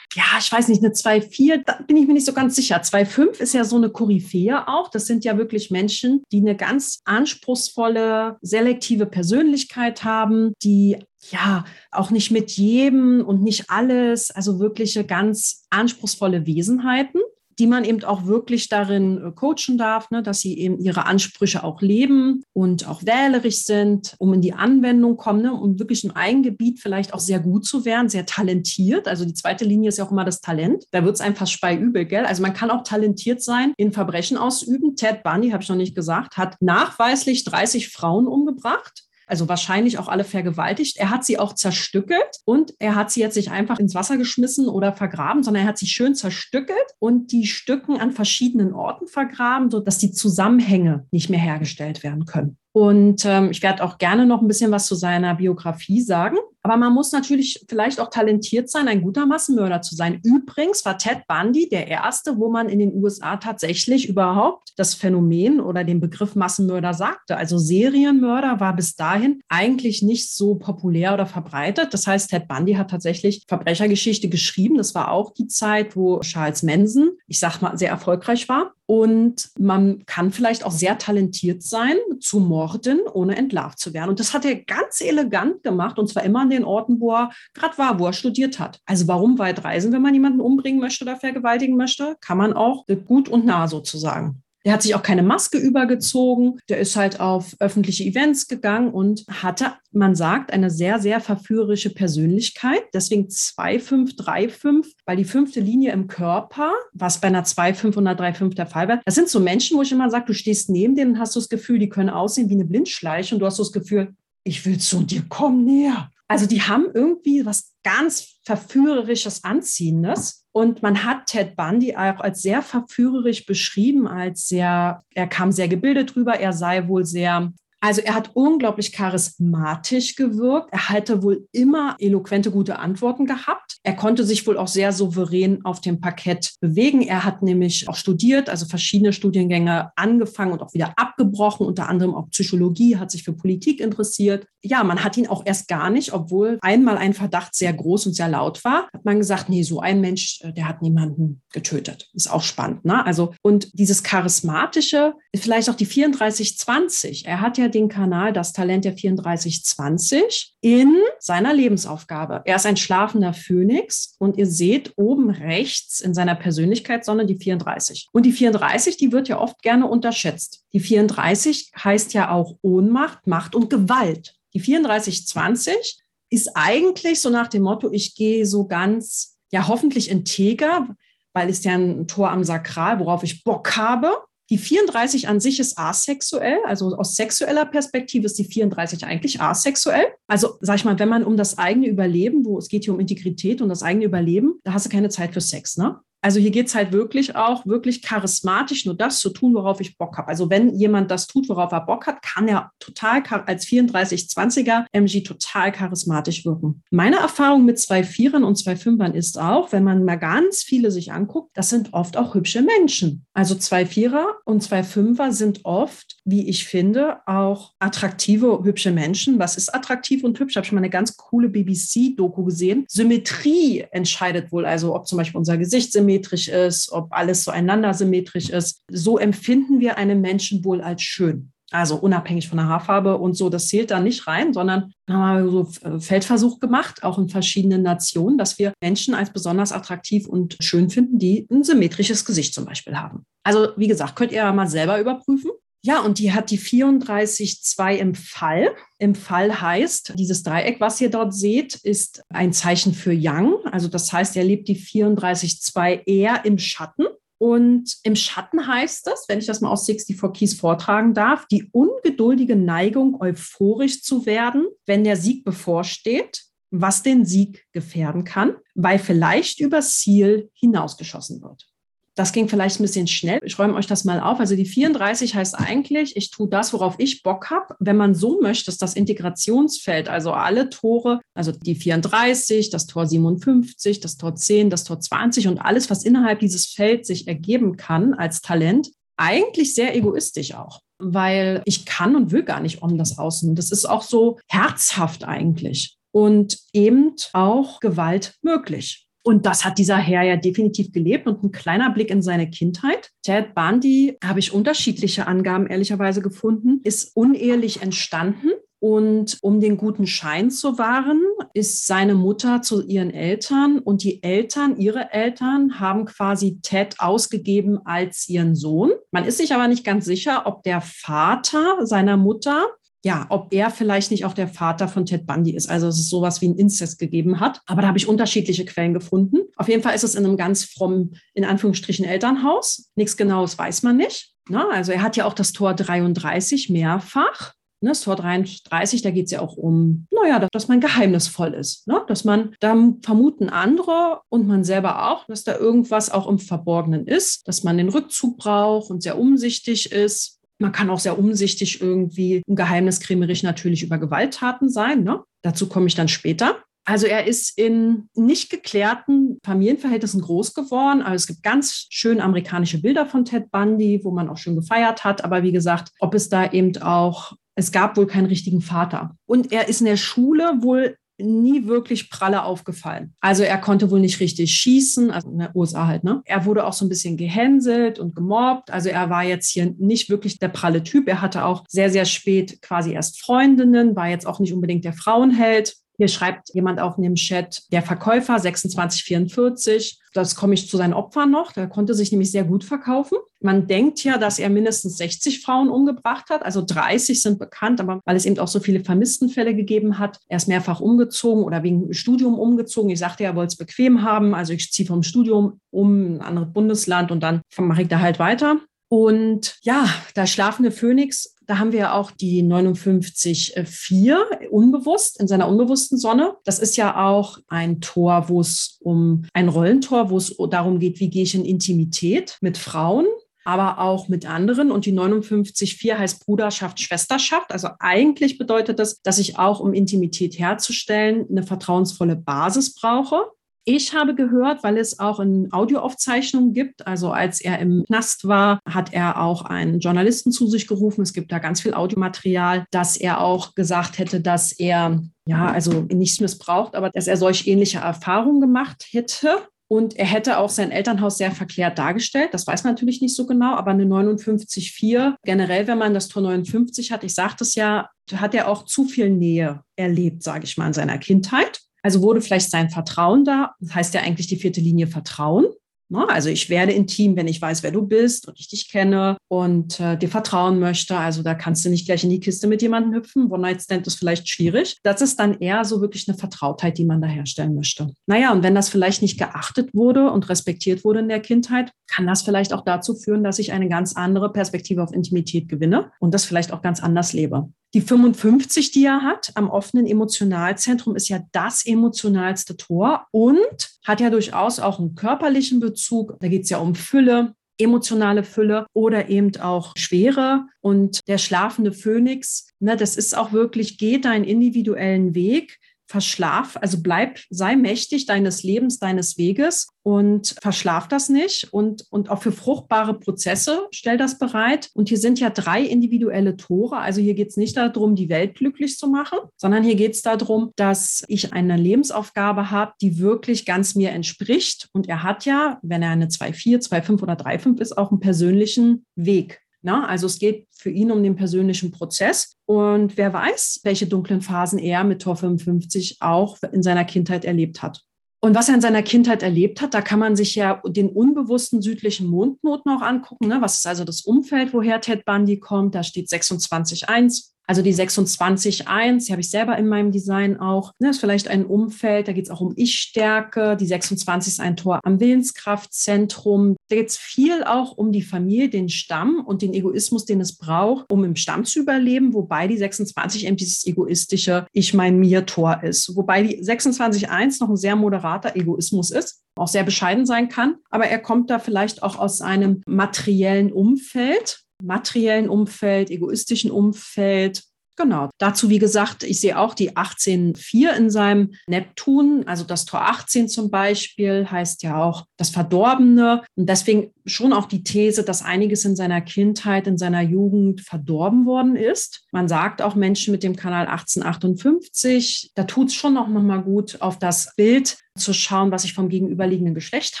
ja, 0.14 0.24
ich 0.38 0.52
weiß 0.52 0.68
nicht, 0.68 0.84
eine 0.84 0.92
2,4, 0.92 1.62
da 1.64 1.78
bin 1.86 1.96
ich 1.96 2.06
mir 2.06 2.12
nicht 2.12 2.26
so 2.26 2.32
ganz 2.32 2.54
sicher. 2.54 2.76
2,5 2.76 3.40
ist 3.40 3.54
ja 3.54 3.64
so 3.64 3.76
eine 3.76 3.90
Koryphäe 3.90 4.68
auch. 4.68 4.90
Das 4.90 5.06
sind 5.06 5.24
ja 5.24 5.38
wirklich 5.38 5.70
Menschen, 5.70 6.22
die 6.32 6.40
eine 6.40 6.56
ganz 6.56 7.00
anspruchsvolle, 7.04 8.36
selektive 8.42 9.06
Persönlichkeit 9.06 10.04
haben, 10.04 10.52
die 10.62 10.98
ja 11.30 11.64
auch 11.90 12.10
nicht 12.10 12.30
mit 12.30 12.50
jedem 12.52 13.24
und 13.24 13.42
nicht 13.42 13.70
alles, 13.70 14.30
also 14.30 14.60
wirkliche 14.60 15.04
ganz 15.04 15.64
anspruchsvolle 15.70 16.46
Wesenheiten 16.46 17.20
die 17.62 17.68
man 17.68 17.84
eben 17.84 18.02
auch 18.02 18.26
wirklich 18.26 18.68
darin 18.68 19.24
äh, 19.24 19.30
coachen 19.30 19.78
darf, 19.78 20.10
ne, 20.10 20.20
dass 20.20 20.40
sie 20.40 20.58
eben 20.58 20.80
ihre 20.80 21.06
Ansprüche 21.06 21.62
auch 21.62 21.80
leben 21.80 22.42
und 22.52 22.88
auch 22.88 23.04
wählerisch 23.04 23.58
sind, 23.58 24.16
um 24.18 24.34
in 24.34 24.40
die 24.40 24.52
Anwendung 24.52 25.16
kommen, 25.16 25.42
ne, 25.42 25.54
um 25.54 25.78
wirklich 25.78 26.02
im 26.02 26.10
Eigengebiet 26.10 26.80
vielleicht 26.80 27.14
auch 27.14 27.20
sehr 27.20 27.38
gut 27.38 27.64
zu 27.64 27.84
werden, 27.84 28.08
sehr 28.08 28.26
talentiert. 28.26 29.06
Also 29.06 29.24
die 29.24 29.34
zweite 29.34 29.64
Linie 29.64 29.90
ist 29.90 29.98
ja 29.98 30.04
auch 30.04 30.10
immer 30.10 30.24
das 30.24 30.40
Talent. 30.40 30.86
Da 30.90 31.04
wird 31.04 31.14
es 31.14 31.20
einfach 31.20 31.46
speiübel, 31.46 32.04
gell? 32.04 32.26
Also 32.26 32.42
man 32.42 32.52
kann 32.52 32.72
auch 32.72 32.82
talentiert 32.82 33.40
sein, 33.40 33.74
in 33.76 33.92
Verbrechen 33.92 34.36
ausüben. 34.36 34.96
Ted 34.96 35.22
Bundy, 35.22 35.50
habe 35.50 35.62
ich 35.62 35.68
noch 35.68 35.76
nicht 35.76 35.94
gesagt, 35.94 36.36
hat 36.36 36.56
nachweislich 36.58 37.44
30 37.44 37.90
Frauen 37.90 38.26
umgebracht 38.26 39.04
also 39.32 39.48
wahrscheinlich 39.48 39.98
auch 39.98 40.08
alle 40.08 40.24
vergewaltigt. 40.24 40.98
Er 40.98 41.08
hat 41.08 41.24
sie 41.24 41.38
auch 41.38 41.54
zerstückelt 41.54 42.40
und 42.44 42.74
er 42.78 42.94
hat 42.94 43.10
sie 43.10 43.20
jetzt 43.20 43.36
nicht 43.36 43.50
einfach 43.50 43.78
ins 43.78 43.94
Wasser 43.94 44.18
geschmissen 44.18 44.68
oder 44.68 44.92
vergraben, 44.92 45.42
sondern 45.42 45.62
er 45.62 45.68
hat 45.70 45.78
sie 45.78 45.86
schön 45.86 46.14
zerstückelt 46.14 46.76
und 46.98 47.32
die 47.32 47.46
Stücken 47.46 47.98
an 47.98 48.12
verschiedenen 48.12 48.74
Orten 48.74 49.06
vergraben, 49.06 49.70
sodass 49.70 49.96
die 49.96 50.12
Zusammenhänge 50.12 51.06
nicht 51.10 51.30
mehr 51.30 51.40
hergestellt 51.40 52.02
werden 52.02 52.26
können. 52.26 52.58
Und 52.72 53.24
ähm, 53.24 53.50
ich 53.50 53.62
werde 53.62 53.82
auch 53.82 53.96
gerne 53.96 54.26
noch 54.26 54.42
ein 54.42 54.48
bisschen 54.48 54.70
was 54.70 54.86
zu 54.86 54.94
seiner 54.94 55.34
Biografie 55.34 56.02
sagen. 56.02 56.36
Aber 56.62 56.76
man 56.76 56.92
muss 56.92 57.12
natürlich 57.12 57.64
vielleicht 57.68 58.00
auch 58.00 58.08
talentiert 58.08 58.70
sein, 58.70 58.86
ein 58.86 59.02
guter 59.02 59.26
Massenmörder 59.26 59.82
zu 59.82 59.96
sein. 59.96 60.20
Übrigens 60.22 60.84
war 60.84 60.96
Ted 60.96 61.26
Bundy 61.26 61.68
der 61.68 61.88
erste, 61.88 62.38
wo 62.38 62.50
man 62.50 62.68
in 62.68 62.78
den 62.78 62.94
USA 62.94 63.36
tatsächlich 63.36 64.08
überhaupt 64.08 64.72
das 64.76 64.94
Phänomen 64.94 65.60
oder 65.60 65.82
den 65.82 66.00
Begriff 66.00 66.36
Massenmörder 66.36 66.94
sagte. 66.94 67.36
Also 67.36 67.58
Serienmörder 67.58 68.60
war 68.60 68.76
bis 68.76 68.94
dahin 68.94 69.40
eigentlich 69.48 70.02
nicht 70.02 70.32
so 70.32 70.54
populär 70.54 71.14
oder 71.14 71.26
verbreitet. 71.26 71.92
Das 71.92 72.06
heißt, 72.06 72.30
Ted 72.30 72.46
Bundy 72.46 72.74
hat 72.74 72.90
tatsächlich 72.90 73.44
Verbrechergeschichte 73.48 74.28
geschrieben. 74.28 74.76
Das 74.76 74.94
war 74.94 75.10
auch 75.10 75.34
die 75.34 75.48
Zeit, 75.48 75.96
wo 75.96 76.20
Charles 76.20 76.62
Manson, 76.62 77.10
ich 77.26 77.40
sag 77.40 77.60
mal, 77.60 77.76
sehr 77.76 77.90
erfolgreich 77.90 78.48
war. 78.48 78.72
Und 78.92 79.48
man 79.58 80.04
kann 80.04 80.32
vielleicht 80.32 80.66
auch 80.66 80.70
sehr 80.70 80.98
talentiert 80.98 81.62
sein, 81.62 81.96
zu 82.20 82.40
morden, 82.40 83.00
ohne 83.10 83.36
entlarvt 83.36 83.78
zu 83.78 83.94
werden. 83.94 84.10
Und 84.10 84.20
das 84.20 84.34
hat 84.34 84.44
er 84.44 84.54
ganz 84.54 85.00
elegant 85.00 85.62
gemacht, 85.62 85.98
und 85.98 86.08
zwar 86.08 86.24
immer 86.24 86.40
an 86.40 86.50
den 86.50 86.62
Orten, 86.62 87.00
wo 87.00 87.14
er 87.14 87.30
gerade 87.54 87.78
war, 87.78 87.98
wo 87.98 88.04
er 88.04 88.12
studiert 88.12 88.58
hat. 88.58 88.80
Also 88.84 89.08
warum 89.08 89.38
weit 89.38 89.64
reisen, 89.64 89.92
wenn 89.92 90.02
man 90.02 90.12
jemanden 90.12 90.42
umbringen 90.42 90.78
möchte 90.78 91.06
oder 91.06 91.16
vergewaltigen 91.16 91.78
möchte? 91.78 92.16
Kann 92.20 92.36
man 92.36 92.52
auch 92.52 92.84
gut 93.06 93.30
und 93.30 93.46
nah 93.46 93.66
sozusagen. 93.66 94.41
Der 94.64 94.72
hat 94.72 94.82
sich 94.82 94.94
auch 94.94 95.02
keine 95.02 95.22
Maske 95.22 95.58
übergezogen. 95.58 96.58
Der 96.68 96.78
ist 96.78 96.96
halt 96.96 97.20
auf 97.20 97.56
öffentliche 97.58 98.04
Events 98.04 98.46
gegangen 98.48 98.92
und 98.92 99.24
hatte, 99.28 99.72
man 99.90 100.14
sagt, 100.14 100.52
eine 100.52 100.70
sehr, 100.70 100.98
sehr 101.00 101.20
verführerische 101.20 101.90
Persönlichkeit. 101.90 102.82
Deswegen 102.94 103.28
2535, 103.28 104.94
weil 105.04 105.16
die 105.16 105.24
fünfte 105.24 105.60
Linie 105.60 105.92
im 105.92 106.06
Körper, 106.06 106.72
was 106.92 107.20
bei 107.20 107.28
einer 107.28 107.44
25 107.44 107.96
und 107.96 108.06
einer 108.06 108.16
35 108.16 108.54
der 108.54 108.66
Fall 108.66 108.88
war, 108.88 109.00
das 109.04 109.14
sind 109.14 109.28
so 109.28 109.40
Menschen, 109.40 109.76
wo 109.76 109.82
ich 109.82 109.92
immer 109.92 110.10
sage, 110.10 110.26
du 110.26 110.34
stehst 110.34 110.70
neben 110.70 110.94
denen 110.94 111.12
und 111.12 111.18
hast 111.18 111.34
du 111.34 111.40
das 111.40 111.48
Gefühl, 111.48 111.78
die 111.78 111.88
können 111.88 112.10
aussehen 112.10 112.48
wie 112.48 112.54
eine 112.54 112.64
Blindschleiche 112.64 113.34
und 113.34 113.40
du 113.40 113.46
hast 113.46 113.56
so 113.56 113.64
das 113.64 113.72
Gefühl, 113.72 114.14
ich 114.44 114.64
will 114.66 114.78
zu 114.78 115.02
dir, 115.02 115.24
komm 115.28 115.64
näher. 115.64 116.10
Also 116.32 116.46
die 116.46 116.62
haben 116.62 116.86
irgendwie 116.94 117.44
was 117.44 117.74
ganz 117.84 118.40
verführerisches, 118.46 119.44
anziehendes. 119.44 120.46
Und 120.50 120.82
man 120.82 121.04
hat 121.04 121.26
Ted 121.26 121.56
Bundy 121.56 121.94
auch 121.94 122.20
als 122.20 122.40
sehr 122.40 122.62
verführerisch 122.62 123.44
beschrieben, 123.44 124.08
als 124.08 124.48
sehr, 124.48 125.04
er 125.14 125.26
kam 125.26 125.52
sehr 125.52 125.68
gebildet 125.68 126.14
drüber, 126.14 126.40
er 126.40 126.54
sei 126.54 126.88
wohl 126.88 127.04
sehr 127.04 127.52
also 127.82 128.00
er 128.00 128.14
hat 128.14 128.30
unglaublich 128.34 128.92
charismatisch 128.92 130.14
gewirkt. 130.14 130.68
Er 130.70 130.88
hatte 130.88 131.24
wohl 131.24 131.48
immer 131.50 131.96
eloquente, 131.98 132.52
gute 132.52 132.78
Antworten 132.78 133.26
gehabt. 133.26 133.78
Er 133.82 133.96
konnte 133.96 134.24
sich 134.24 134.46
wohl 134.46 134.56
auch 134.56 134.68
sehr 134.68 134.92
souverän 134.92 135.64
auf 135.64 135.80
dem 135.80 136.00
Parkett 136.00 136.54
bewegen. 136.60 137.02
Er 137.02 137.24
hat 137.24 137.42
nämlich 137.42 137.88
auch 137.88 137.96
studiert, 137.96 138.48
also 138.48 138.66
verschiedene 138.66 139.12
Studiengänge 139.12 139.90
angefangen 139.96 140.52
und 140.52 140.62
auch 140.62 140.72
wieder 140.74 140.92
abgebrochen, 140.96 141.66
unter 141.66 141.88
anderem 141.88 142.14
auch 142.14 142.30
Psychologie, 142.30 142.98
hat 142.98 143.10
sich 143.10 143.24
für 143.24 143.32
Politik 143.32 143.80
interessiert. 143.80 144.46
Ja, 144.62 144.84
man 144.84 145.02
hat 145.02 145.16
ihn 145.16 145.26
auch 145.26 145.42
erst 145.44 145.66
gar 145.66 145.90
nicht, 145.90 146.12
obwohl 146.12 146.58
einmal 146.62 146.96
ein 146.96 147.14
Verdacht 147.14 147.56
sehr 147.56 147.72
groß 147.72 148.06
und 148.06 148.12
sehr 148.12 148.28
laut 148.28 148.64
war, 148.64 148.88
hat 148.94 149.04
man 149.04 149.18
gesagt, 149.18 149.48
nee, 149.48 149.64
so 149.64 149.80
ein 149.80 150.00
Mensch, 150.00 150.40
äh, 150.42 150.52
der 150.52 150.68
hat 150.68 150.82
niemanden 150.82 151.42
getötet. 151.52 152.08
Ist 152.14 152.30
auch 152.30 152.42
spannend, 152.42 152.84
ne? 152.84 153.04
Also, 153.04 153.34
und 153.42 153.76
dieses 153.76 154.04
charismatische, 154.04 155.14
vielleicht 155.40 155.70
auch 155.70 155.74
die 155.74 155.86
3420. 155.86 157.26
Er 157.26 157.40
hat 157.40 157.56
ja 157.56 157.68
den 157.68 157.88
Kanal 157.88 158.32
Das 158.32 158.52
Talent 158.52 158.84
der 158.84 158.92
3420 158.92 160.54
in 160.60 160.94
seiner 161.18 161.54
Lebensaufgabe. 161.54 162.42
Er 162.44 162.56
ist 162.56 162.66
ein 162.66 162.76
schlafender 162.76 163.32
Phönix 163.32 164.14
und 164.18 164.36
ihr 164.36 164.46
seht 164.46 164.92
oben 164.96 165.30
rechts 165.30 166.00
in 166.00 166.12
seiner 166.12 166.34
Persönlichkeitssonne 166.34 167.24
die 167.24 167.36
34. 167.36 168.08
Und 168.12 168.26
die 168.26 168.32
34, 168.32 168.98
die 168.98 169.12
wird 169.12 169.28
ja 169.28 169.38
oft 169.38 169.62
gerne 169.62 169.86
unterschätzt. 169.86 170.64
Die 170.74 170.80
34 170.80 171.72
heißt 171.82 172.12
ja 172.12 172.30
auch 172.30 172.56
Ohnmacht, 172.60 173.26
Macht 173.26 173.54
und 173.54 173.70
Gewalt. 173.70 174.34
Die 174.52 174.60
3420 174.60 175.98
ist 176.28 176.50
eigentlich 176.54 177.20
so 177.20 177.30
nach 177.30 177.48
dem 177.48 177.62
Motto, 177.62 177.90
ich 177.90 178.14
gehe 178.14 178.44
so 178.46 178.66
ganz, 178.66 179.38
ja, 179.50 179.68
hoffentlich 179.68 180.10
integer, 180.10 180.88
weil 181.32 181.48
es 181.48 181.64
ja 181.64 181.72
ein 181.72 182.06
Tor 182.06 182.30
am 182.30 182.44
Sakral, 182.44 182.98
worauf 183.00 183.22
ich 183.22 183.44
Bock 183.44 183.76
habe. 183.76 184.12
Die 184.52 184.58
34 184.58 185.28
an 185.28 185.40
sich 185.40 185.58
ist 185.60 185.78
asexuell, 185.78 186.58
also 186.66 186.94
aus 186.94 187.16
sexueller 187.16 187.64
Perspektive 187.64 188.26
ist 188.26 188.38
die 188.38 188.44
34 188.44 189.02
eigentlich 189.06 189.40
asexuell. 189.40 190.04
Also 190.26 190.58
sag 190.60 190.76
ich 190.76 190.84
mal, 190.84 190.98
wenn 190.98 191.08
man 191.08 191.24
um 191.24 191.38
das 191.38 191.56
eigene 191.56 191.86
Überleben, 191.88 192.44
wo 192.44 192.58
es 192.58 192.68
geht 192.68 192.84
hier 192.84 192.92
um 192.92 193.00
Integrität 193.00 193.62
und 193.62 193.70
das 193.70 193.82
eigene 193.82 194.04
Überleben, 194.04 194.60
da 194.62 194.74
hast 194.74 194.84
du 194.84 194.90
keine 194.90 195.08
Zeit 195.08 195.32
für 195.32 195.40
Sex, 195.40 195.78
ne? 195.78 196.00
Also 196.22 196.38
hier 196.38 196.52
geht 196.52 196.68
es 196.68 196.74
halt 196.76 196.92
wirklich 196.92 197.34
auch, 197.34 197.66
wirklich 197.66 198.00
charismatisch 198.00 198.86
nur 198.86 198.96
das 198.96 199.18
zu 199.18 199.30
tun, 199.30 199.54
worauf 199.54 199.80
ich 199.80 199.98
Bock 199.98 200.16
habe. 200.16 200.28
Also 200.28 200.48
wenn 200.48 200.72
jemand 200.74 201.10
das 201.10 201.26
tut, 201.26 201.48
worauf 201.48 201.72
er 201.72 201.80
Bock 201.80 202.06
hat, 202.06 202.22
kann 202.22 202.46
er 202.46 202.70
total 202.78 203.22
als 203.46 203.66
34-20er 203.66 204.84
MG 204.92 205.22
total 205.22 205.72
charismatisch 205.72 206.44
wirken. 206.44 206.82
Meine 206.90 207.16
Erfahrung 207.16 207.64
mit 207.64 207.80
zwei 207.80 208.04
Vierern 208.04 208.44
und 208.44 208.56
zwei 208.56 208.76
Fünfern 208.76 209.14
ist 209.14 209.38
auch, 209.38 209.72
wenn 209.72 209.82
man 209.82 210.04
mal 210.04 210.16
ganz 210.16 210.62
viele 210.62 210.92
sich 210.92 211.12
anguckt, 211.12 211.50
das 211.54 211.70
sind 211.70 211.92
oft 211.92 212.16
auch 212.16 212.34
hübsche 212.34 212.62
Menschen. 212.62 213.26
Also 213.34 213.56
zwei 213.56 213.84
Vierer 213.84 214.26
und 214.44 214.62
zwei 214.62 214.84
Fünfer 214.84 215.32
sind 215.32 215.64
oft, 215.64 216.18
wie 216.24 216.48
ich 216.48 216.66
finde, 216.66 217.16
auch 217.26 217.72
attraktive, 217.80 218.60
hübsche 218.62 218.92
Menschen. 218.92 219.40
Was 219.40 219.56
ist 219.56 219.74
attraktiv 219.74 220.22
und 220.22 220.38
hübsch? 220.38 220.52
Ich 220.52 220.56
habe 220.56 220.66
schon 220.66 220.76
mal 220.76 220.82
eine 220.82 220.90
ganz 220.90 221.16
coole 221.16 221.48
BBC-Doku 221.48 222.44
gesehen. 222.44 222.84
Symmetrie 222.88 223.84
entscheidet 223.90 224.52
wohl, 224.52 224.64
also 224.64 224.94
ob 224.94 225.08
zum 225.08 225.18
Beispiel 225.18 225.38
unser 225.38 225.58
Gesicht 225.58 225.92
symmetrisch 225.92 226.11
symmetrisch 226.12 226.48
ist, 226.48 226.92
ob 226.92 227.12
alles 227.12 227.44
zueinander 227.44 227.94
symmetrisch 227.94 228.50
ist. 228.50 228.82
So 228.90 229.18
empfinden 229.18 229.80
wir 229.80 229.96
einen 229.96 230.20
Menschen 230.20 230.64
wohl 230.64 230.80
als 230.80 231.02
schön. 231.02 231.52
also 231.74 231.96
unabhängig 231.96 232.48
von 232.48 232.58
der 232.58 232.68
Haarfarbe 232.68 233.16
und 233.16 233.34
so, 233.34 233.48
das 233.48 233.68
zählt 233.68 233.90
da 233.90 233.98
nicht 233.98 234.26
rein, 234.26 234.52
sondern 234.52 234.92
haben 235.08 235.44
wir 235.44 235.50
so 235.50 235.88
äh, 235.88 236.00
Feldversuch 236.00 236.60
gemacht, 236.60 237.02
auch 237.02 237.16
in 237.18 237.30
verschiedenen 237.30 237.80
Nationen, 237.82 238.36
dass 238.36 238.58
wir 238.58 238.74
Menschen 238.82 239.14
als 239.14 239.32
besonders 239.32 239.72
attraktiv 239.72 240.26
und 240.26 240.58
schön 240.60 240.90
finden, 240.90 241.18
die 241.18 241.46
ein 241.50 241.64
symmetrisches 241.64 242.26
Gesicht 242.26 242.52
zum 242.52 242.66
Beispiel 242.66 242.98
haben. 242.98 243.24
Also 243.42 243.68
wie 243.78 243.88
gesagt, 243.88 244.16
könnt 244.16 244.32
ihr 244.32 244.52
mal 244.52 244.68
selber 244.68 245.00
überprüfen. 245.00 245.50
Ja, 245.84 246.00
und 246.00 246.20
die 246.20 246.32
hat 246.32 246.50
die 246.50 246.60
34.2 246.60 247.96
im 247.96 248.14
Fall. 248.14 248.70
Im 248.98 249.16
Fall 249.16 249.60
heißt, 249.60 250.14
dieses 250.16 250.44
Dreieck, 250.44 250.80
was 250.80 251.00
ihr 251.00 251.10
dort 251.10 251.34
seht, 251.34 251.74
ist 251.74 252.22
ein 252.28 252.52
Zeichen 252.52 252.94
für 252.94 253.12
Yang. 253.12 253.54
Also 253.64 253.88
das 253.88 254.12
heißt, 254.12 254.36
er 254.36 254.44
lebt 254.44 254.68
die 254.68 254.78
34.2 254.78 256.06
eher 256.06 256.44
im 256.44 256.58
Schatten. 256.58 257.06
Und 257.38 257.96
im 258.04 258.14
Schatten 258.14 258.68
heißt 258.68 259.04
das, 259.08 259.24
wenn 259.26 259.40
ich 259.40 259.46
das 259.46 259.60
mal 259.60 259.70
aus 259.70 259.86
64 259.86 260.32
Keys 260.32 260.54
vortragen 260.54 261.14
darf, 261.14 261.46
die 261.46 261.68
ungeduldige 261.72 262.54
Neigung, 262.54 263.20
euphorisch 263.20 264.02
zu 264.02 264.24
werden, 264.24 264.68
wenn 264.86 265.02
der 265.02 265.16
Sieg 265.16 265.44
bevorsteht, 265.44 266.44
was 266.70 267.02
den 267.02 267.26
Sieg 267.26 267.66
gefährden 267.72 268.22
kann, 268.22 268.54
weil 268.76 269.00
vielleicht 269.00 269.58
übers 269.58 269.98
Ziel 269.98 270.50
hinausgeschossen 270.54 271.42
wird. 271.42 271.71
Das 272.14 272.32
ging 272.32 272.48
vielleicht 272.48 272.78
ein 272.78 272.82
bisschen 272.82 273.06
schnell. 273.06 273.40
Ich 273.42 273.58
räume 273.58 273.74
euch 273.74 273.86
das 273.86 274.04
mal 274.04 274.20
auf. 274.20 274.38
Also 274.38 274.54
die 274.54 274.66
34 274.66 275.34
heißt 275.34 275.58
eigentlich, 275.58 276.14
ich 276.16 276.30
tue 276.30 276.48
das, 276.48 276.72
worauf 276.74 276.96
ich 276.98 277.22
Bock 277.22 277.48
habe. 277.50 277.74
Wenn 277.78 277.96
man 277.96 278.14
so 278.14 278.40
möchte, 278.40 278.70
ist 278.70 278.82
das 278.82 278.94
Integrationsfeld, 278.94 280.10
also 280.10 280.32
alle 280.32 280.68
Tore, 280.68 281.20
also 281.34 281.52
die 281.52 281.74
34, 281.74 282.68
das 282.68 282.86
Tor 282.86 283.06
57, 283.06 284.00
das 284.00 284.18
Tor 284.18 284.34
10, 284.34 284.68
das 284.68 284.84
Tor 284.84 285.00
20 285.00 285.48
und 285.48 285.58
alles, 285.58 285.88
was 285.88 286.04
innerhalb 286.04 286.40
dieses 286.40 286.66
Felds 286.66 287.08
sich 287.08 287.28
ergeben 287.28 287.78
kann 287.78 288.12
als 288.12 288.42
Talent, 288.42 288.90
eigentlich 289.16 289.74
sehr 289.74 289.96
egoistisch 289.96 290.54
auch, 290.54 290.80
weil 290.98 291.62
ich 291.64 291.86
kann 291.86 292.16
und 292.16 292.30
will 292.30 292.42
gar 292.42 292.60
nicht 292.60 292.82
um 292.82 292.98
das 292.98 293.18
Außen. 293.18 293.54
Das 293.54 293.70
ist 293.70 293.86
auch 293.86 294.02
so 294.02 294.38
herzhaft 294.48 295.24
eigentlich 295.24 295.96
und 296.12 296.58
eben 296.72 297.14
auch 297.32 297.80
Gewalt 297.80 298.34
möglich. 298.42 299.06
Und 299.22 299.46
das 299.46 299.64
hat 299.64 299.78
dieser 299.78 299.96
Herr 299.96 300.22
ja 300.22 300.36
definitiv 300.36 300.92
gelebt. 300.92 301.26
Und 301.26 301.42
ein 301.44 301.52
kleiner 301.52 301.90
Blick 301.90 302.10
in 302.10 302.22
seine 302.22 302.50
Kindheit. 302.50 303.10
Ted 303.22 303.54
Bundy, 303.54 304.18
habe 304.22 304.40
ich 304.40 304.52
unterschiedliche 304.52 305.26
Angaben 305.26 305.66
ehrlicherweise 305.66 306.22
gefunden, 306.22 306.80
ist 306.84 307.16
unehelich 307.16 307.82
entstanden. 307.82 308.50
Und 308.80 309.38
um 309.42 309.60
den 309.60 309.76
guten 309.76 310.08
Schein 310.08 310.50
zu 310.50 310.76
wahren, 310.76 311.22
ist 311.54 311.86
seine 311.86 312.16
Mutter 312.16 312.62
zu 312.62 312.84
ihren 312.84 313.12
Eltern 313.12 313.78
und 313.78 314.02
die 314.02 314.24
Eltern, 314.24 314.76
ihre 314.76 315.12
Eltern, 315.12 315.78
haben 315.78 316.04
quasi 316.04 316.58
Ted 316.62 316.96
ausgegeben 316.98 317.78
als 317.84 318.28
ihren 318.28 318.56
Sohn. 318.56 318.90
Man 319.12 319.24
ist 319.24 319.38
sich 319.38 319.54
aber 319.54 319.68
nicht 319.68 319.84
ganz 319.84 320.04
sicher, 320.04 320.46
ob 320.46 320.64
der 320.64 320.80
Vater 320.80 321.86
seiner 321.86 322.16
Mutter 322.16 322.66
ja, 323.04 323.26
ob 323.30 323.52
er 323.52 323.70
vielleicht 323.70 324.10
nicht 324.10 324.24
auch 324.24 324.32
der 324.32 324.48
Vater 324.48 324.86
von 324.86 325.06
Ted 325.06 325.26
Bundy 325.26 325.54
ist. 325.56 325.68
Also 325.68 325.86
dass 325.86 325.98
es 325.98 326.08
sowas 326.08 326.40
wie 326.40 326.48
ein 326.48 326.56
Inzest 326.56 326.98
gegeben 326.98 327.40
hat. 327.40 327.60
Aber 327.66 327.82
da 327.82 327.88
habe 327.88 327.98
ich 327.98 328.08
unterschiedliche 328.08 328.64
Quellen 328.64 328.94
gefunden. 328.94 329.38
Auf 329.56 329.68
jeden 329.68 329.82
Fall 329.82 329.94
ist 329.94 330.04
es 330.04 330.14
in 330.14 330.24
einem 330.24 330.36
ganz 330.36 330.64
frommen, 330.64 331.16
in 331.34 331.44
Anführungsstrichen, 331.44 332.04
Elternhaus. 332.04 332.90
Nichts 332.94 333.16
Genaues 333.16 333.58
weiß 333.58 333.82
man 333.82 333.96
nicht. 333.96 334.32
Na, 334.48 334.68
also 334.70 334.92
er 334.92 335.02
hat 335.02 335.16
ja 335.16 335.24
auch 335.24 335.34
das 335.34 335.52
Tor 335.52 335.74
33 335.74 336.70
mehrfach. 336.70 337.54
Ne, 337.80 337.90
das 337.90 338.02
Tor 338.02 338.14
33, 338.14 339.02
da 339.02 339.10
geht 339.10 339.24
es 339.24 339.32
ja 339.32 339.40
auch 339.40 339.56
um, 339.56 340.06
naja, 340.12 340.46
dass 340.52 340.68
man 340.68 340.80
geheimnisvoll 340.80 341.54
ist. 341.54 341.88
Ne? 341.88 342.00
Dass 342.06 342.22
man, 342.22 342.54
da 342.60 342.76
vermuten 343.02 343.48
andere 343.48 344.20
und 344.28 344.46
man 344.46 344.62
selber 344.62 345.10
auch, 345.10 345.26
dass 345.26 345.42
da 345.42 345.58
irgendwas 345.58 346.08
auch 346.08 346.28
im 346.28 346.38
Verborgenen 346.38 347.08
ist, 347.08 347.48
dass 347.48 347.64
man 347.64 347.78
den 347.78 347.88
Rückzug 347.88 348.38
braucht 348.38 348.90
und 348.90 349.02
sehr 349.02 349.18
umsichtig 349.18 349.90
ist. 349.90 350.38
Man 350.62 350.72
kann 350.72 350.90
auch 350.90 351.00
sehr 351.00 351.18
umsichtig 351.18 351.80
irgendwie 351.80 352.42
geheimniskrämerisch 352.46 353.42
natürlich 353.42 353.82
über 353.82 353.98
Gewalttaten 353.98 354.70
sein. 354.70 355.02
Ne? 355.02 355.22
Dazu 355.42 355.68
komme 355.68 355.88
ich 355.88 355.96
dann 355.96 356.06
später. 356.06 356.62
Also 356.84 357.06
er 357.06 357.26
ist 357.26 357.58
in 357.58 358.08
nicht 358.14 358.48
geklärten 358.48 359.38
Familienverhältnissen 359.44 360.20
groß 360.20 360.54
geworden. 360.54 361.02
Also 361.02 361.16
es 361.16 361.26
gibt 361.26 361.42
ganz 361.42 361.86
schöne 361.90 362.22
amerikanische 362.22 362.80
Bilder 362.80 363.06
von 363.06 363.24
Ted 363.24 363.50
Bundy, 363.50 364.00
wo 364.04 364.12
man 364.12 364.28
auch 364.28 364.36
schön 364.36 364.54
gefeiert 364.54 365.02
hat. 365.02 365.24
Aber 365.24 365.42
wie 365.42 365.52
gesagt, 365.52 365.90
ob 365.98 366.14
es 366.14 366.28
da 366.28 366.50
eben 366.52 366.80
auch, 366.80 367.32
es 367.56 367.72
gab 367.72 367.96
wohl 367.96 368.06
keinen 368.06 368.26
richtigen 368.26 368.60
Vater. 368.60 369.16
Und 369.26 369.52
er 369.52 369.68
ist 369.68 369.80
in 369.80 369.86
der 369.86 369.96
Schule 369.96 370.58
wohl 370.60 370.96
nie 371.22 371.66
wirklich 371.66 372.10
pralle 372.10 372.44
aufgefallen. 372.44 373.14
Also 373.20 373.42
er 373.42 373.58
konnte 373.58 373.90
wohl 373.90 374.00
nicht 374.00 374.20
richtig 374.20 374.54
schießen, 374.54 375.10
also 375.10 375.30
in 375.30 375.38
der 375.38 375.56
USA 375.56 375.86
halt, 375.86 376.04
ne? 376.04 376.22
Er 376.24 376.44
wurde 376.44 376.66
auch 376.66 376.72
so 376.72 376.84
ein 376.84 376.88
bisschen 376.88 377.16
gehänselt 377.16 377.98
und 377.98 378.14
gemobbt. 378.14 378.70
Also 378.70 378.88
er 378.88 379.10
war 379.10 379.24
jetzt 379.24 379.50
hier 379.50 379.74
nicht 379.78 380.10
wirklich 380.10 380.38
der 380.38 380.48
pralle 380.48 380.82
Typ. 380.82 381.08
Er 381.08 381.22
hatte 381.22 381.44
auch 381.44 381.64
sehr, 381.68 381.90
sehr 381.90 382.04
spät 382.04 382.60
quasi 382.62 382.92
erst 382.92 383.20
Freundinnen, 383.20 383.96
war 383.96 384.08
jetzt 384.08 384.26
auch 384.26 384.40
nicht 384.40 384.52
unbedingt 384.52 384.84
der 384.84 384.92
Frauenheld. 384.92 385.76
Hier 385.98 386.08
schreibt 386.08 386.52
jemand 386.54 386.80
auch 386.80 386.96
in 386.96 387.04
dem 387.04 387.14
Chat, 387.14 387.62
der 387.70 387.82
Verkäufer 387.82 388.36
2644. 388.38 390.00
Das 390.14 390.34
komme 390.34 390.54
ich 390.54 390.68
zu 390.68 390.76
seinen 390.76 390.94
Opfern 390.94 391.30
noch. 391.30 391.52
Der 391.52 391.68
konnte 391.68 391.94
sich 391.94 392.10
nämlich 392.10 392.30
sehr 392.30 392.44
gut 392.44 392.64
verkaufen. 392.64 393.18
Man 393.42 393.66
denkt 393.66 394.04
ja, 394.04 394.18
dass 394.18 394.38
er 394.38 394.50
mindestens 394.50 394.96
60 394.98 395.42
Frauen 395.42 395.68
umgebracht 395.68 396.30
hat. 396.30 396.44
Also 396.44 396.62
30 396.62 397.20
sind 397.20 397.38
bekannt, 397.38 397.80
aber 397.80 398.00
weil 398.04 398.16
es 398.16 398.26
eben 398.26 398.38
auch 398.38 398.48
so 398.48 398.60
viele 398.60 398.84
Vermisstenfälle 398.84 399.54
gegeben 399.54 399.98
hat. 399.98 400.18
Er 400.28 400.36
ist 400.36 400.48
mehrfach 400.48 400.80
umgezogen 400.80 401.44
oder 401.44 401.62
wegen 401.62 401.92
Studium 401.92 402.38
umgezogen. 402.38 402.90
Ich 402.90 403.00
sagte, 403.00 403.24
er 403.24 403.36
wollte 403.36 403.52
es 403.52 403.56
bequem 403.56 404.02
haben. 404.02 404.34
Also 404.34 404.52
ich 404.52 404.70
ziehe 404.70 404.86
vom 404.86 405.02
Studium 405.02 405.60
um 405.70 406.16
ein 406.16 406.20
anderes 406.20 406.52
Bundesland 406.52 407.10
und 407.10 407.22
dann 407.22 407.40
mache 407.58 407.82
ich 407.82 407.88
da 407.88 408.00
halt 408.00 408.18
weiter. 408.18 408.60
Und 408.92 409.56
ja, 409.62 409.88
der 410.16 410.26
schlafende 410.26 410.70
Phönix, 410.70 411.34
da 411.46 411.58
haben 411.58 411.72
wir 411.72 411.94
auch 411.94 412.10
die 412.10 412.42
59.4 412.42 414.48
unbewusst, 414.50 415.18
in 415.18 415.28
seiner 415.28 415.48
unbewussten 415.48 415.96
Sonne. 415.96 416.34
Das 416.44 416.58
ist 416.58 416.76
ja 416.76 417.02
auch 417.02 417.38
ein 417.48 417.80
Tor, 417.80 418.28
wo 418.28 418.42
es 418.42 418.76
um 418.80 419.24
ein 419.32 419.48
Rollentor, 419.48 420.10
wo 420.10 420.18
es 420.18 420.36
darum 420.50 420.78
geht, 420.78 421.00
wie 421.00 421.08
gehe 421.08 421.22
ich 421.22 421.34
in 421.34 421.46
Intimität 421.46 422.36
mit 422.42 422.58
Frauen 422.58 423.06
aber 423.44 423.78
auch 423.78 424.08
mit 424.08 424.28
anderen. 424.28 424.70
Und 424.70 424.86
die 424.86 424.92
59.4 424.92 425.98
heißt 425.98 426.24
Bruderschaft, 426.24 426.80
Schwesterschaft. 426.80 427.52
Also 427.52 427.68
eigentlich 427.78 428.38
bedeutet 428.38 428.78
das, 428.78 429.00
dass 429.02 429.18
ich 429.18 429.38
auch, 429.38 429.60
um 429.60 429.72
Intimität 429.74 430.38
herzustellen, 430.38 431.26
eine 431.30 431.42
vertrauensvolle 431.42 432.16
Basis 432.16 432.74
brauche. 432.74 433.26
Ich 433.64 433.94
habe 433.94 434.16
gehört, 434.16 434.64
weil 434.64 434.76
es 434.76 434.98
auch 434.98 435.20
in 435.20 435.52
Audioaufzeichnungen 435.52 436.52
gibt, 436.52 436.84
also 436.84 437.12
als 437.12 437.40
er 437.40 437.60
im 437.60 437.84
Knast 437.84 438.26
war, 438.26 438.58
hat 438.68 438.92
er 438.92 439.22
auch 439.22 439.42
einen 439.42 439.78
Journalisten 439.78 440.32
zu 440.32 440.48
sich 440.48 440.66
gerufen. 440.66 441.02
Es 441.02 441.12
gibt 441.12 441.30
da 441.30 441.38
ganz 441.38 441.60
viel 441.60 441.72
Audiomaterial, 441.72 442.64
dass 442.72 442.96
er 442.96 443.20
auch 443.20 443.54
gesagt 443.54 443.98
hätte, 443.98 444.20
dass 444.20 444.50
er, 444.50 445.00
ja, 445.26 445.46
also 445.46 445.82
nichts 445.82 446.18
missbraucht, 446.18 446.74
aber 446.74 446.90
dass 446.90 447.06
er 447.06 447.16
solch 447.16 447.46
ähnliche 447.46 447.78
Erfahrungen 447.78 448.40
gemacht 448.40 448.84
hätte. 448.90 449.38
Und 449.72 449.96
er 449.98 450.04
hätte 450.04 450.36
auch 450.36 450.50
sein 450.50 450.70
Elternhaus 450.70 451.16
sehr 451.16 451.32
verklärt 451.32 451.78
dargestellt. 451.78 452.34
Das 452.34 452.46
weiß 452.46 452.62
man 452.62 452.74
natürlich 452.74 453.00
nicht 453.00 453.16
so 453.16 453.24
genau, 453.24 453.54
aber 453.54 453.70
eine 453.70 453.86
59,4, 453.86 455.14
generell, 455.24 455.66
wenn 455.66 455.78
man 455.78 455.94
das 455.94 456.08
Tor 456.08 456.20
59 456.20 456.92
hat, 456.92 457.04
ich 457.04 457.14
sagte 457.14 457.42
es 457.42 457.54
ja, 457.54 457.88
hat 458.14 458.34
er 458.34 458.48
auch 458.48 458.66
zu 458.66 458.84
viel 458.84 459.08
Nähe 459.08 459.62
erlebt, 459.74 460.24
sage 460.24 460.44
ich 460.44 460.58
mal, 460.58 460.66
in 460.66 460.74
seiner 460.74 460.98
Kindheit. 460.98 461.62
Also 461.82 462.02
wurde 462.02 462.20
vielleicht 462.20 462.50
sein 462.50 462.68
Vertrauen 462.68 463.24
da. 463.24 463.54
Das 463.60 463.74
heißt 463.74 463.94
ja 463.94 464.02
eigentlich 464.02 464.26
die 464.26 464.36
vierte 464.36 464.60
Linie 464.60 464.88
Vertrauen. 464.88 465.46
Ne? 465.92 466.08
Also 466.08 466.30
ich 466.30 466.48
werde 466.48 466.72
intim, 466.72 467.16
wenn 467.16 467.28
ich 467.28 467.40
weiß, 467.40 467.62
wer 467.62 467.70
du 467.70 467.82
bist 467.82 468.26
und 468.26 468.40
ich 468.40 468.48
dich 468.48 468.70
kenne 468.70 469.18
und 469.28 469.78
äh, 469.78 469.98
dir 469.98 470.08
vertrauen 470.08 470.58
möchte. 470.58 470.96
Also 470.96 471.22
da 471.22 471.34
kannst 471.34 471.64
du 471.64 471.68
nicht 471.68 471.84
gleich 471.84 472.02
in 472.02 472.08
die 472.08 472.18
Kiste 472.18 472.46
mit 472.46 472.62
jemandem 472.62 472.94
hüpfen. 472.94 473.30
One-Night-Stand 473.30 473.86
ist 473.86 473.96
vielleicht 473.96 474.26
schwierig. 474.26 474.78
Das 474.82 475.02
ist 475.02 475.20
dann 475.20 475.38
eher 475.38 475.66
so 475.66 475.82
wirklich 475.82 476.08
eine 476.08 476.16
Vertrautheit, 476.16 476.78
die 476.78 476.86
man 476.86 477.02
da 477.02 477.08
herstellen 477.08 477.54
möchte. 477.54 477.90
Naja, 478.06 478.32
und 478.32 478.42
wenn 478.42 478.54
das 478.54 478.70
vielleicht 478.70 479.02
nicht 479.02 479.18
geachtet 479.18 479.74
wurde 479.74 480.10
und 480.10 480.30
respektiert 480.30 480.82
wurde 480.82 481.00
in 481.00 481.08
der 481.08 481.20
Kindheit, 481.20 481.72
kann 481.86 482.06
das 482.06 482.22
vielleicht 482.22 482.54
auch 482.54 482.64
dazu 482.64 482.94
führen, 482.94 483.22
dass 483.22 483.38
ich 483.38 483.52
eine 483.52 483.68
ganz 483.68 483.94
andere 483.94 484.32
Perspektive 484.32 484.82
auf 484.82 484.94
Intimität 484.94 485.46
gewinne 485.50 485.90
und 486.00 486.14
das 486.14 486.24
vielleicht 486.24 486.52
auch 486.52 486.62
ganz 486.62 486.82
anders 486.82 487.12
lebe. 487.12 487.50
Die 487.74 487.80
55, 487.80 488.70
die 488.70 488.84
er 488.84 489.02
hat 489.02 489.32
am 489.34 489.48
offenen 489.48 489.86
Emotionalzentrum, 489.86 490.94
ist 490.94 491.08
ja 491.08 491.20
das 491.32 491.64
emotionalste 491.64 492.56
Tor 492.56 493.06
und 493.12 493.78
hat 493.84 494.00
ja 494.00 494.10
durchaus 494.10 494.60
auch 494.60 494.78
einen 494.78 494.94
körperlichen 494.94 495.58
Bezug. 495.58 496.16
Da 496.20 496.28
geht 496.28 496.42
es 496.42 496.50
ja 496.50 496.58
um 496.58 496.74
Fülle, 496.74 497.34
emotionale 497.58 498.24
Fülle 498.24 498.66
oder 498.74 499.08
eben 499.08 499.34
auch 499.40 499.72
Schwere. 499.76 500.46
Und 500.60 501.00
der 501.08 501.16
schlafende 501.16 501.72
Phönix, 501.72 502.48
ne, 502.60 502.76
das 502.76 502.96
ist 502.96 503.16
auch 503.16 503.32
wirklich, 503.32 503.78
geht 503.78 504.04
deinen 504.04 504.24
individuellen 504.24 505.14
Weg 505.14 505.58
verschlaf, 505.92 506.56
also 506.60 506.78
bleib, 506.82 507.18
sei 507.28 507.54
mächtig 507.54 508.06
deines 508.06 508.42
Lebens, 508.42 508.78
deines 508.78 509.18
Weges 509.18 509.68
und 509.82 510.34
verschlaf 510.40 510.88
das 510.88 511.10
nicht 511.10 511.52
und, 511.52 511.84
und 511.90 512.08
auch 512.08 512.22
für 512.22 512.32
fruchtbare 512.32 512.98
Prozesse 512.98 513.66
stell 513.72 513.98
das 513.98 514.18
bereit. 514.18 514.70
Und 514.74 514.88
hier 514.88 514.96
sind 514.96 515.20
ja 515.20 515.28
drei 515.28 515.60
individuelle 515.60 516.38
Tore. 516.38 516.78
Also 516.78 517.02
hier 517.02 517.14
geht 517.14 517.28
es 517.28 517.36
nicht 517.36 517.58
darum, 517.58 517.94
die 517.94 518.08
Welt 518.08 518.34
glücklich 518.34 518.78
zu 518.78 518.88
machen, 518.88 519.18
sondern 519.36 519.62
hier 519.62 519.74
geht 519.74 519.92
es 519.92 520.00
darum, 520.00 520.52
dass 520.56 521.04
ich 521.08 521.34
eine 521.34 521.58
Lebensaufgabe 521.58 522.50
habe, 522.50 522.72
die 522.80 522.98
wirklich 522.98 523.44
ganz 523.44 523.74
mir 523.74 523.90
entspricht. 523.90 524.70
Und 524.72 524.88
er 524.88 525.02
hat 525.02 525.26
ja, 525.26 525.58
wenn 525.62 525.82
er 525.82 525.90
eine 525.90 526.06
2,4, 526.06 526.66
2,5 526.68 527.02
oder 527.02 527.14
3,5 527.14 527.60
ist, 527.60 527.76
auch 527.76 527.90
einen 527.90 528.00
persönlichen 528.00 528.86
Weg. 528.96 529.42
Na, 529.62 529.86
also 529.86 530.06
es 530.06 530.18
geht 530.18 530.48
für 530.50 530.70
ihn 530.70 530.90
um 530.90 531.02
den 531.02 531.16
persönlichen 531.16 531.70
Prozess. 531.70 532.36
Und 532.46 532.96
wer 532.96 533.12
weiß, 533.12 533.60
welche 533.62 533.86
dunklen 533.86 534.20
Phasen 534.20 534.58
er 534.58 534.84
mit 534.84 535.02
Tor 535.02 535.16
55 535.16 535.98
auch 536.00 536.38
in 536.52 536.62
seiner 536.62 536.84
Kindheit 536.84 537.24
erlebt 537.24 537.62
hat. 537.62 537.82
Und 538.24 538.36
was 538.36 538.48
er 538.48 538.54
in 538.54 538.60
seiner 538.60 538.82
Kindheit 538.82 539.24
erlebt 539.24 539.60
hat, 539.60 539.74
da 539.74 539.82
kann 539.82 539.98
man 539.98 540.14
sich 540.14 540.36
ja 540.36 540.62
den 540.64 540.88
unbewussten 540.88 541.60
südlichen 541.60 542.06
Mondnoten 542.06 542.70
auch 542.70 542.82
angucken. 542.82 543.26
Ne? 543.26 543.38
Was 543.40 543.58
ist 543.58 543.66
also 543.66 543.84
das 543.84 544.02
Umfeld, 544.02 544.52
woher 544.52 544.80
Ted 544.80 545.04
Bundy 545.04 545.40
kommt? 545.40 545.74
Da 545.74 545.82
steht 545.82 546.08
26.1. 546.08 547.31
Also 547.46 547.62
die 547.62 547.74
26.1, 547.74 549.06
die 549.06 549.12
habe 549.12 549.20
ich 549.20 549.30
selber 549.30 549.56
in 549.58 549.68
meinem 549.68 549.90
Design 549.90 550.38
auch. 550.38 550.72
Das 550.78 550.80
ne, 550.80 550.90
ist 550.90 551.00
vielleicht 551.00 551.28
ein 551.28 551.44
Umfeld, 551.44 552.08
da 552.08 552.12
geht 552.12 552.26
es 552.26 552.30
auch 552.30 552.40
um 552.40 552.52
Ich-Stärke. 552.56 553.56
Die 553.56 553.66
26 553.66 554.34
ist 554.34 554.40
ein 554.40 554.56
Tor 554.56 554.80
am 554.84 555.00
Willenskraftzentrum. 555.00 556.56
Da 556.68 556.76
geht 556.76 556.88
es 556.88 556.96
viel 556.96 557.42
auch 557.44 557.76
um 557.76 557.92
die 557.92 558.02
Familie, 558.02 558.48
den 558.48 558.68
Stamm 558.68 559.22
und 559.24 559.42
den 559.42 559.54
Egoismus, 559.54 560.04
den 560.04 560.20
es 560.20 560.36
braucht, 560.36 560.90
um 560.90 561.04
im 561.04 561.16
Stamm 561.16 561.44
zu 561.44 561.60
überleben, 561.60 562.14
wobei 562.14 562.46
die 562.46 562.56
26 562.56 563.26
eben 563.26 563.36
dieses 563.36 563.66
egoistische 563.66 564.46
Ich, 564.52 564.72
mein, 564.74 564.98
mir 564.98 565.26
Tor 565.26 565.62
ist. 565.62 565.96
Wobei 565.96 566.22
die 566.22 566.42
26.1 566.42 567.38
noch 567.40 567.50
ein 567.50 567.56
sehr 567.56 567.76
moderater 567.76 568.36
Egoismus 568.36 568.90
ist 568.90 569.22
auch 569.36 569.48
sehr 569.48 569.64
bescheiden 569.64 570.06
sein 570.06 570.28
kann. 570.28 570.56
Aber 570.70 570.86
er 570.86 570.98
kommt 570.98 571.30
da 571.30 571.38
vielleicht 571.38 571.82
auch 571.82 571.98
aus 571.98 572.20
einem 572.20 572.62
materiellen 572.66 573.52
Umfeld 573.52 574.41
materiellen 574.62 575.28
Umfeld, 575.28 575.90
egoistischen 575.90 576.50
Umfeld. 576.50 577.42
Genau. 577.76 578.10
Dazu, 578.18 578.50
wie 578.50 578.58
gesagt, 578.58 579.02
ich 579.02 579.20
sehe 579.20 579.38
auch 579.38 579.54
die 579.54 579.72
18.4 579.72 580.76
in 580.76 580.90
seinem 580.90 581.32
Neptun. 581.46 582.24
Also 582.26 582.44
das 582.44 582.66
Tor 582.66 582.82
18 582.82 583.28
zum 583.28 583.50
Beispiel 583.50 584.30
heißt 584.30 584.62
ja 584.62 584.82
auch 584.82 585.06
das 585.16 585.30
Verdorbene. 585.30 586.22
Und 586.36 586.48
deswegen 586.48 586.92
schon 587.06 587.32
auch 587.32 587.46
die 587.46 587.62
These, 587.62 588.04
dass 588.04 588.22
einiges 588.22 588.64
in 588.64 588.76
seiner 588.76 589.00
Kindheit, 589.00 589.66
in 589.66 589.78
seiner 589.78 590.02
Jugend 590.02 590.60
verdorben 590.60 591.24
worden 591.24 591.56
ist. 591.56 592.06
Man 592.12 592.28
sagt 592.28 592.60
auch 592.60 592.74
Menschen 592.74 593.12
mit 593.12 593.22
dem 593.22 593.36
Kanal 593.36 593.66
1858, 593.66 595.32
da 595.34 595.44
tut 595.44 595.68
es 595.68 595.74
schon 595.74 595.94
noch 595.94 596.08
mal 596.08 596.42
gut, 596.42 596.80
auf 596.82 596.98
das 596.98 597.34
Bild 597.36 597.78
zu 597.98 598.12
schauen, 598.12 598.50
was 598.50 598.64
ich 598.64 598.74
vom 598.74 598.90
gegenüberliegenden 598.90 599.54
Geschlecht 599.54 600.00